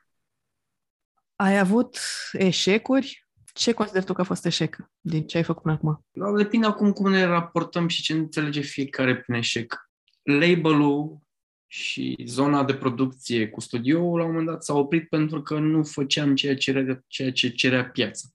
[1.36, 1.98] Ai avut
[2.32, 3.28] eșecuri?
[3.54, 6.06] Ce consideri tu că a fost eșec din ce ai făcut până acum?
[6.12, 9.90] Da, depinde acum cum ne raportăm și ce înțelege fiecare prin eșec.
[10.24, 11.22] Label-ul
[11.74, 15.84] și zona de producție cu studioul la un moment dat s-a oprit pentru că nu
[15.84, 18.28] făceam ceea ce cerea, ceea ce cerea piața.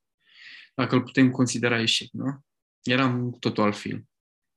[0.75, 2.41] Dacă îl putem considera eșec, nu?
[2.83, 4.05] Eram totul altfel.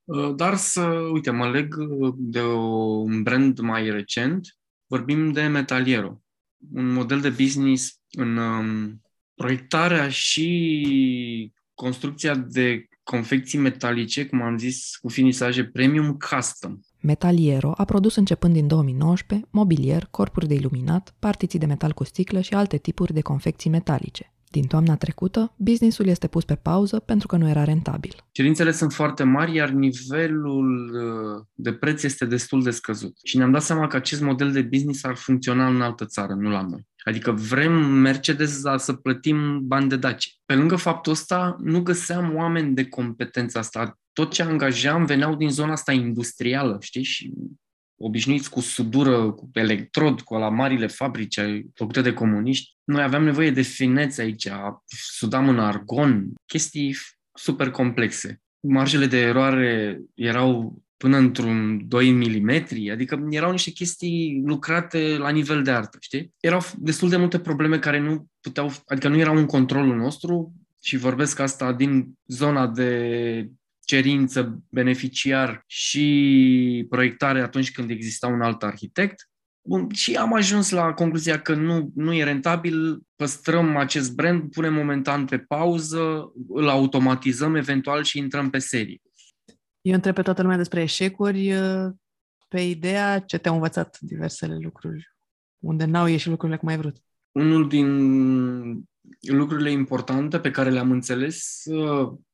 [0.04, 1.74] Uh, dar să, uite, mă leg
[2.16, 6.22] de un brand mai recent, vorbim de Metaliero,
[6.72, 9.02] un model de business în um,
[9.34, 16.78] proiectarea și construcția de confecții metalice, cum am zis, cu finisaje premium custom.
[17.00, 22.40] Metaliero a produs începând din 2019 mobilier, corpuri de iluminat, partiții de metal cu sticlă
[22.40, 24.32] și alte tipuri de confecții metalice.
[24.50, 28.14] Din toamna trecută, businessul este pus pe pauză pentru că nu era rentabil.
[28.32, 33.18] Cerințele sunt foarte mari, iar nivelul uh, de preț este destul de scăzut.
[33.24, 36.50] Și ne-am dat seama că acest model de business ar funcționa în altă țară, nu
[36.50, 36.88] la noi.
[37.04, 40.40] Adică vrem Mercedes să plătim bani de daci.
[40.44, 43.98] Pe lângă faptul ăsta, nu găseam oameni de competență asta.
[44.20, 47.02] Tot ce angajam veneau din zona asta industrială, știi?
[47.02, 47.32] Și
[47.96, 51.40] obișnuiți cu sudură, cu electrod, cu la marile fabrici
[51.74, 52.76] făcute de comuniști.
[52.84, 54.48] Noi aveam nevoie de finețe aici,
[54.86, 56.96] sudam în argon, chestii
[57.34, 58.40] super complexe.
[58.60, 62.50] Marjele de eroare erau până într-un 2 mm,
[62.92, 66.34] adică erau niște chestii lucrate la nivel de artă, știi?
[66.40, 70.52] Erau destul de multe probleme care nu puteau, adică nu erau în controlul nostru
[70.82, 73.50] și vorbesc asta din zona de
[73.90, 79.28] cerință, beneficiar și proiectare atunci când exista un alt arhitect.
[79.62, 84.74] Bun, și am ajuns la concluzia că nu, nu e rentabil, păstrăm acest brand, punem
[84.74, 89.00] momentan pe pauză, îl automatizăm eventual și intrăm pe serie.
[89.80, 91.52] Eu întreb pe toată lumea despre eșecuri,
[92.48, 95.14] pe ideea ce te-au învățat diversele lucruri,
[95.58, 96.96] unde n-au ieșit lucrurile cum ai vrut.
[97.32, 97.88] Unul din
[99.20, 101.62] lucrurile importante pe care le-am înțeles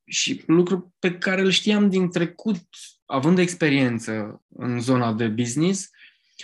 [0.05, 2.65] și lucru pe care îl știam din trecut,
[3.05, 5.91] având experiență în zona de business,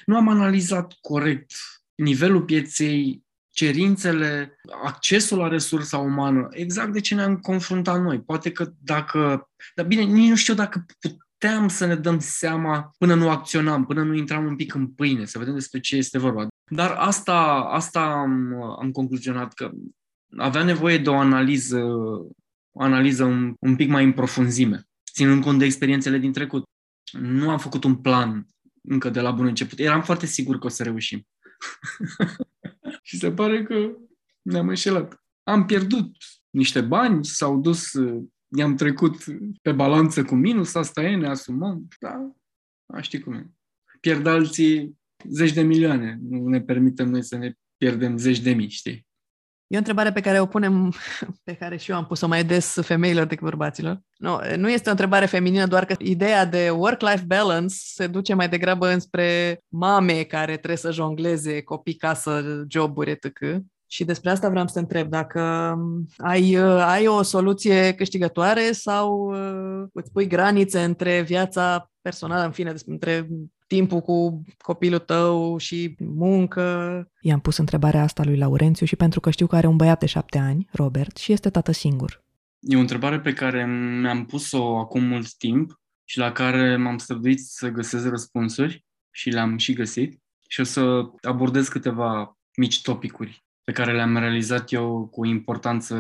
[0.07, 1.53] nu am analizat corect
[1.95, 8.21] nivelul pieței, cerințele, accesul la resursa umană, exact de ce ne-am confruntat noi.
[8.21, 13.15] Poate că dacă, dar bine, nici nu știu dacă puteam să ne dăm seama până
[13.15, 16.47] nu acționam, până nu intram un pic în pâine, să vedem despre ce este vorba.
[16.71, 19.71] Dar asta, asta am, am concluzionat că
[20.37, 21.79] avea nevoie de o analiză
[22.73, 26.65] o analiză un, un pic mai în profunzime, ținând cont de experiențele din trecut.
[27.13, 28.47] Nu am făcut un plan
[28.83, 29.79] încă de la bun început.
[29.79, 31.27] Eram foarte sigur că o să reușim.
[33.03, 33.97] și se pare că
[34.43, 35.23] ne-am înșelat.
[35.43, 36.17] Am pierdut
[36.51, 37.93] niște bani, s-au dus,
[38.57, 39.25] i-am trecut
[39.63, 41.89] pe balanță cu minus, asta e, ne asumăm.
[42.01, 42.33] Da,
[42.87, 43.51] a, știi cum e.
[44.01, 46.19] Pierd alții zeci de milioane.
[46.23, 49.07] Nu ne permitem noi să ne pierdem zeci de mii, știi?
[49.73, 50.95] E o întrebare pe care o punem,
[51.45, 54.01] pe care și eu am pus-o mai des femeilor decât bărbaților.
[54.17, 58.49] Nu, nu este o întrebare feminină, doar că ideea de work-life balance se duce mai
[58.49, 63.27] degrabă înspre mame care trebuie să jongleze copii, casă, joburi, etc.
[63.87, 65.75] Și despre asta vreau să te întreb, dacă
[66.17, 66.55] ai,
[66.87, 73.29] ai o soluție câștigătoare sau uh, îți pui granițe între viața personală, în fine, între
[73.75, 76.63] timpul cu copilul tău și muncă.
[77.21, 80.07] I-am pus întrebarea asta lui Laurențiu și pentru că știu că are un băiat de
[80.07, 82.25] șapte ani, Robert, și este tată singur.
[82.61, 83.67] E o întrebare pe care
[84.01, 89.57] mi-am pus-o acum mult timp și la care m-am străduit să găsesc răspunsuri și le-am
[89.57, 90.23] și găsit.
[90.49, 95.97] Și o să abordez câteva mici topicuri pe care le-am realizat eu cu o importanță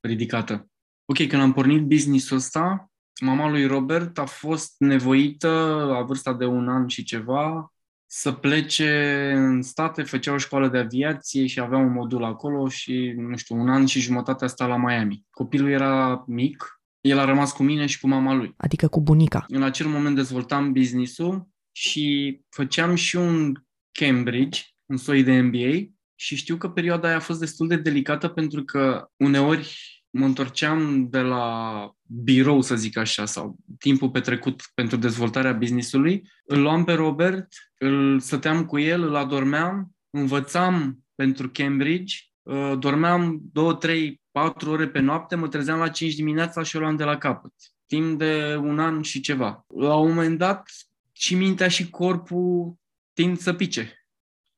[0.00, 0.68] ridicată.
[1.04, 6.44] Ok, când am pornit business-ul ăsta, mama lui Robert a fost nevoită, la vârsta de
[6.44, 7.72] un an și ceva,
[8.06, 13.14] să plece în state, făcea o școală de aviație și avea un modul acolo și,
[13.16, 15.24] nu știu, un an și jumătate a stat la Miami.
[15.30, 18.54] Copilul era mic, el a rămas cu mine și cu mama lui.
[18.56, 19.44] Adică cu bunica.
[19.48, 23.52] În acel moment dezvoltam business-ul și făceam și un
[23.92, 28.28] Cambridge, un soi de MBA și știu că perioada aia a fost destul de delicată
[28.28, 34.96] pentru că uneori mă întorceam de la birou, să zic așa, sau timpul petrecut pentru
[34.96, 37.48] dezvoltarea businessului, îl luam pe Robert,
[37.78, 44.88] îl stăteam cu el, îl adormeam, învățam pentru Cambridge, uh, dormeam 2, 3, 4 ore
[44.88, 47.52] pe noapte, mă trezeam la 5 dimineața și o luam de la capăt.
[47.86, 49.64] Timp de un an și ceva.
[49.68, 50.70] La un moment dat,
[51.12, 52.74] și mintea și corpul
[53.12, 54.06] tind să pice.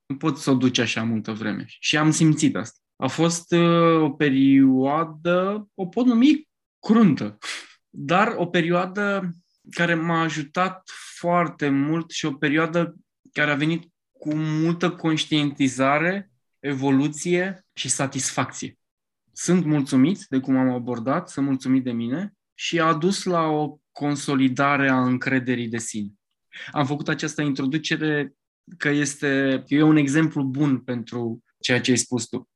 [0.07, 1.65] Nu pot să o duci așa multă vreme.
[1.69, 2.79] Și am simțit asta.
[2.97, 7.39] A fost uh, o perioadă, o pot numi cruntă,
[7.91, 9.31] dar o perioadă
[9.71, 12.97] care m-a ajutat foarte mult și o perioadă
[13.33, 16.31] care a venit cu multă conștientizare,
[16.61, 18.79] evoluție și satisfacție.
[19.33, 23.79] Sunt mulțumit de cum am abordat, sunt mulțumit de mine și a dus la o
[23.93, 26.13] consolidare a încrederii de sine.
[26.71, 28.35] Am făcut această introducere
[28.77, 32.49] că este e un exemplu bun pentru ceea ce ai spus tu.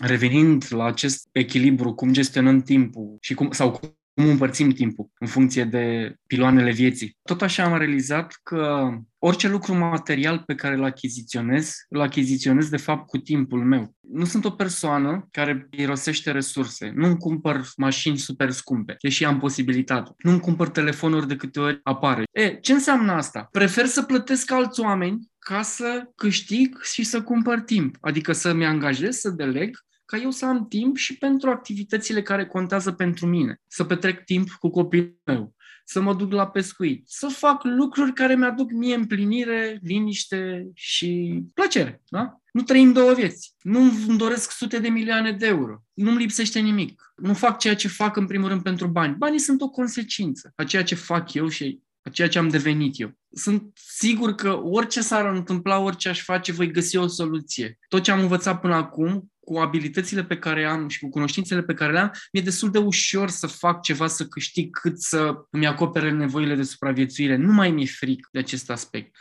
[0.00, 3.80] Revenind la acest echilibru, cum gestionăm timpul și cum, sau
[4.14, 7.16] cum împărțim timpul în funcție de piloanele vieții.
[7.22, 12.76] Tot așa am realizat că orice lucru material pe care îl achiziționez, îl achiziționez de
[12.76, 13.94] fapt cu timpul meu.
[14.00, 16.92] Nu sunt o persoană care irosește resurse.
[16.94, 20.10] Nu îmi cumpăr mașini super scumpe, deși am posibilitate.
[20.18, 22.24] Nu îmi cumpăr telefonuri de câte ori apare.
[22.32, 23.48] E, ce înseamnă asta?
[23.50, 27.96] Prefer să plătesc alți oameni ca să câștig și să cumpăr timp.
[28.00, 29.78] Adică să-mi angajez, să deleg
[30.12, 33.60] ca eu să am timp și pentru activitățile care contează pentru mine.
[33.66, 35.54] Să petrec timp cu copilul meu,
[35.84, 42.02] să mă duc la pescuit, să fac lucruri care mi-aduc mie împlinire, liniște și plăcere.
[42.08, 42.40] Da?
[42.52, 43.54] Nu trăim două vieți.
[43.62, 45.82] Nu îmi doresc sute de milioane de euro.
[45.92, 47.12] Nu-mi lipsește nimic.
[47.16, 49.16] Nu fac ceea ce fac în primul rând pentru bani.
[49.18, 53.00] Banii sunt o consecință a ceea ce fac eu și a ceea ce am devenit
[53.00, 53.12] eu.
[53.30, 57.78] Sunt sigur că orice s-ar întâmpla, orice aș face, voi găsi o soluție.
[57.88, 61.74] Tot ce am învățat până acum, cu abilitățile pe care am și cu cunoștințele pe
[61.74, 65.66] care le am, mi-e destul de ușor să fac ceva, să câștig cât să îmi
[65.66, 67.36] acopere nevoile de supraviețuire.
[67.36, 69.16] Nu mai mi-e frică de acest aspect.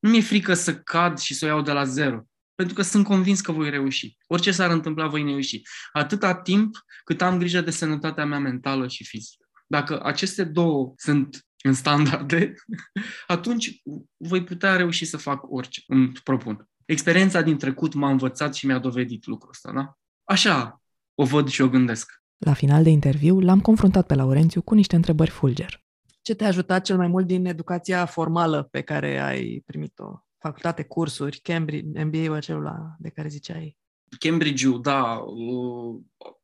[0.00, 2.26] Nu mi-e frică să cad și să o iau de la zero.
[2.54, 4.16] Pentru că sunt convins că voi reuși.
[4.26, 5.62] Orice s-ar întâmpla, voi reuși.
[5.92, 9.48] Atâta timp cât am grijă de sănătatea mea mentală și fizică.
[9.66, 12.54] Dacă aceste două sunt în standarde,
[13.26, 13.82] atunci
[14.16, 16.68] voi putea reuși să fac orice îmi propun.
[16.86, 19.98] Experiența din trecut m-a învățat și mi-a dovedit lucrul ăsta, da?
[20.24, 20.82] Așa
[21.14, 22.22] o văd și o gândesc.
[22.36, 25.84] La final de interviu, l-am confruntat pe Laurențiu cu niște întrebări fulger.
[26.22, 30.04] Ce te-a ajutat cel mai mult din educația formală pe care ai primit-o?
[30.38, 33.76] Facultate, cursuri, Cambridge, MBA-ul acela de care ziceai?
[34.18, 35.24] Cambridge-ul, da,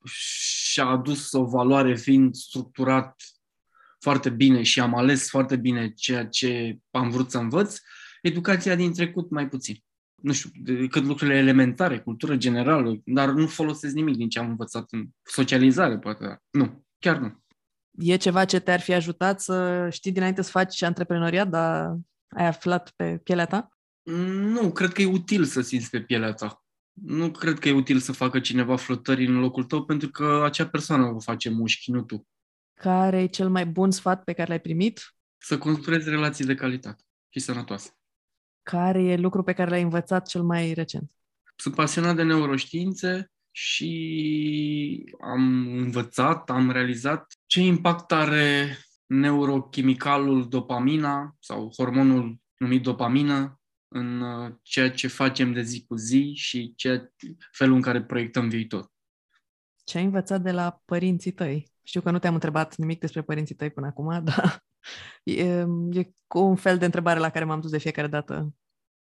[0.05, 3.23] și-a adus o valoare fiind structurat
[3.99, 7.79] foarte bine și am ales foarte bine ceea ce am vrut să învăț.
[8.23, 9.83] Educația din trecut mai puțin
[10.23, 14.93] nu știu, decât lucrurile elementare, cultură generală, dar nu folosesc nimic din ce am învățat
[14.93, 16.43] în socializare, poate.
[16.51, 17.43] Nu, chiar nu.
[17.99, 21.97] E ceva ce te-ar fi ajutat să știi dinainte să faci antreprenoriat, dar
[22.29, 23.69] ai aflat pe pielea ta?
[24.53, 26.65] Nu, cred că e util să simți pe pielea ta.
[26.93, 30.67] Nu cred că e util să facă cineva flotări în locul tău, pentru că acea
[30.67, 32.27] persoană o face mușchi, nu tu.
[32.81, 35.15] Care e cel mai bun sfat pe care l-ai primit?
[35.39, 37.91] Să construiezi relații de calitate și sănătoase.
[38.63, 41.11] Care e lucru pe care l-ai învățat cel mai recent?
[41.57, 51.73] Sunt pasionat de neuroștiințe și am învățat, am realizat ce impact are neurochimicalul dopamina sau
[51.77, 57.13] hormonul numit dopamină în uh, ceea ce facem de zi cu zi și ce,
[57.51, 58.91] felul în care proiectăm viitor.
[59.85, 61.71] Ce ai învățat de la părinții tăi?
[61.83, 64.65] Știu că nu te-am întrebat nimic despre părinții tăi până acum, dar
[65.23, 68.55] e, e cu un fel de întrebare la care m-am dus de fiecare dată.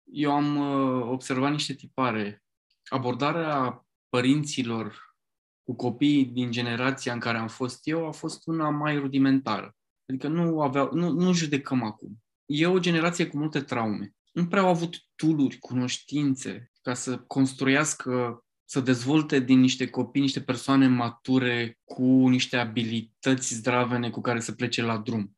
[0.04, 2.44] Eu am uh, observat niște tipare.
[2.84, 5.16] Abordarea părinților
[5.62, 9.76] cu copiii din generația în care am fost eu a fost una mai rudimentară.
[10.08, 12.22] Adică nu, aveau, nu, nu judecăm acum.
[12.46, 14.14] E o generație cu multe traume.
[14.32, 20.40] Nu prea au avut tooluri, cunoștințe ca să construiască să dezvolte din niște copii niște
[20.40, 25.36] persoane mature cu niște abilități zdravene cu care să plece la drum.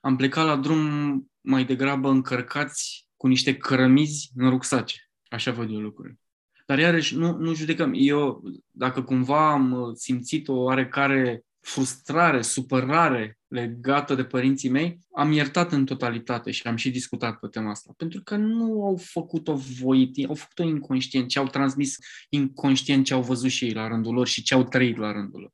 [0.00, 0.08] Nu.
[0.08, 4.96] Am plecat la drum mai degrabă încărcați cu niște cărămizi în rucsace.
[5.28, 6.18] Așa văd eu lucrurile.
[6.66, 7.92] Dar iarăși nu, nu judecăm.
[7.94, 15.72] Eu, dacă cumva am simțit o oarecare frustrare, supărare legată de părinții mei, am iertat
[15.72, 17.92] în totalitate și am și discutat pe tema asta.
[17.96, 21.96] Pentru că nu au făcut-o voit, au făcut-o inconștient, ce au transmis
[22.28, 25.40] inconștient ce au văzut și ei la rândul lor și ce au trăit la rândul
[25.40, 25.52] lor.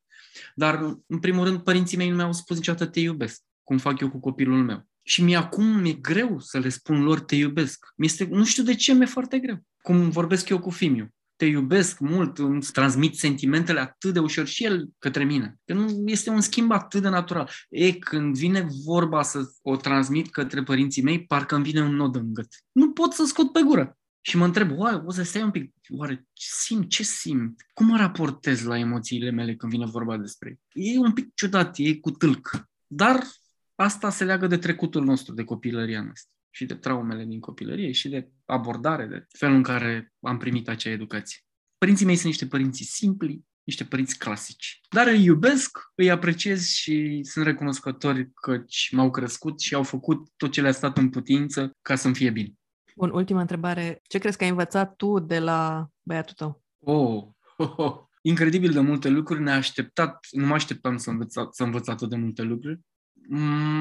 [0.54, 4.10] Dar, în primul rând, părinții mei nu mi-au spus niciodată te iubesc, cum fac eu
[4.10, 4.86] cu copilul meu.
[5.02, 7.86] Și mi acum mi-e greu să le spun lor te iubesc.
[7.96, 9.64] Mi-este, nu știu de ce mi-e foarte greu.
[9.82, 14.64] Cum vorbesc eu cu Fimiu te iubesc mult, îmi transmit sentimentele atât de ușor și
[14.64, 15.56] el către mine.
[15.64, 17.50] Că nu este un schimb atât de natural.
[17.68, 22.14] E, când vine vorba să o transmit către părinții mei, parcă îmi vine un nod
[22.16, 22.48] în gât.
[22.72, 23.98] Nu pot să scot pe gură.
[24.20, 27.66] Și mă întreb, oare, o să stai un pic, oare simt, ce simt?
[27.74, 30.94] Cum mă raportez la emoțiile mele când vine vorba despre ei?
[30.94, 32.68] E un pic ciudat, e cu tâlc.
[32.86, 33.24] Dar
[33.74, 38.08] asta se leagă de trecutul nostru, de copilăria noastră și de traumele din copilărie și
[38.08, 41.38] de abordare, de felul în care am primit acea educație.
[41.78, 44.80] Părinții mei sunt niște părinți simpli, niște părinți clasici.
[44.88, 50.50] Dar îi iubesc, îi apreciez și sunt recunoscători căci m-au crescut și au făcut tot
[50.50, 52.52] ce le-a stat în putință ca să-mi fie bine.
[52.96, 54.00] Bun, ultima întrebare.
[54.02, 56.62] Ce crezi că ai învățat tu de la băiatul tău?
[56.78, 57.24] Oh,
[57.56, 57.94] oh, oh.
[58.22, 62.16] incredibil de multe lucruri, ne-a așteptat, nu mă așteptam să învăț, să învăț atât de
[62.16, 62.80] multe lucruri.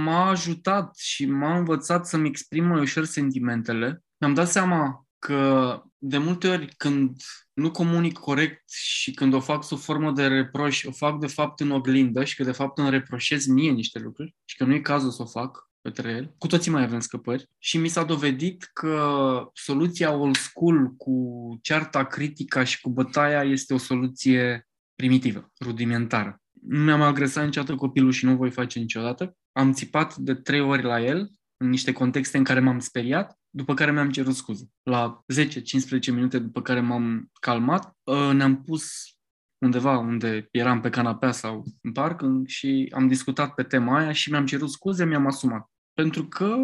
[0.04, 4.04] M-a ajutat și m-a învățat să-mi exprim mai ușor sentimentele.
[4.18, 7.22] Mi-am dat seama că de multe ori când
[7.54, 11.60] nu comunic corect și când o fac sub formă de reproș, o fac de fapt
[11.60, 14.80] în oglindă și că de fapt îmi reproșez mie niște lucruri și că nu e
[14.80, 16.36] cazul să o fac către el.
[16.38, 21.14] Cu toții mai avem scăpări și mi s-a dovedit că soluția old school cu
[21.62, 26.43] cearta critică și cu bătaia este o soluție primitivă, rudimentară.
[26.68, 29.38] Nu mi-am agresat niciodată copilul și nu voi face niciodată.
[29.52, 33.74] Am țipat de trei ori la el în niște contexte în care m-am speriat, după
[33.74, 34.70] care mi-am cerut scuze.
[34.84, 39.14] La 10-15 minute după care m-am calmat, ă, ne-am pus
[39.58, 44.30] undeva unde eram pe canapea sau în parc și am discutat pe tema aia și
[44.30, 45.72] mi-am cerut scuze, mi-am asumat.
[45.94, 46.56] Pentru că,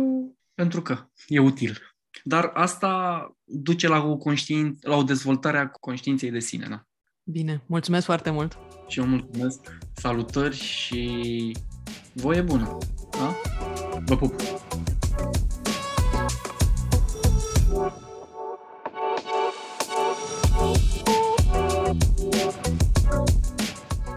[0.54, 1.78] pentru că e util.
[2.24, 6.68] Dar asta duce la o, conștien- la o dezvoltare a conștiinței de sine.
[6.70, 6.88] Da?
[7.32, 8.57] Bine, mulțumesc foarte mult!
[8.88, 11.55] Și eu mulțumesc, salutări și
[12.13, 12.77] voie bună!
[13.11, 13.36] Da?
[14.05, 14.34] Vă pup!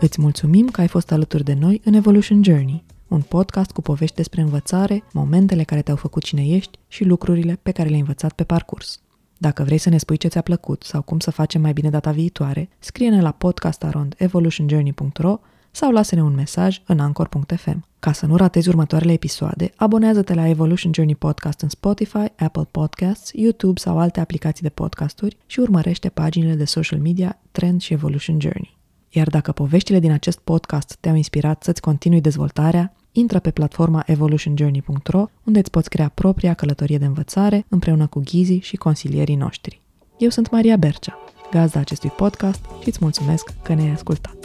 [0.01, 4.17] Îți mulțumim că ai fost alături de noi în Evolution Journey, un podcast cu povești
[4.17, 8.45] despre învățare, momentele care te-au făcut cine ești și lucrurile pe care le-ai învățat pe
[8.45, 9.01] parcurs.
[9.43, 12.11] Dacă vrei să ne spui ce ți-a plăcut sau cum să facem mai bine data
[12.11, 15.39] viitoare, scrie-ne la podcastarondevolutionjourney.ro
[15.71, 17.85] sau lasă-ne un mesaj în anchor.fm.
[17.99, 23.31] Ca să nu ratezi următoarele episoade, abonează-te la Evolution Journey Podcast în Spotify, Apple Podcasts,
[23.35, 28.41] YouTube sau alte aplicații de podcasturi și urmărește paginile de social media Trend și Evolution
[28.41, 28.79] Journey.
[29.09, 35.27] Iar dacă poveștile din acest podcast te-au inspirat să-ți continui dezvoltarea, intră pe platforma evolutionjourney.ro,
[35.45, 39.81] unde îți poți crea propria călătorie de învățare împreună cu ghizii și consilierii noștri.
[40.19, 41.19] Eu sunt Maria Bercea,
[41.51, 44.37] gazda acestui podcast și îți mulțumesc că ne-ai ascultat.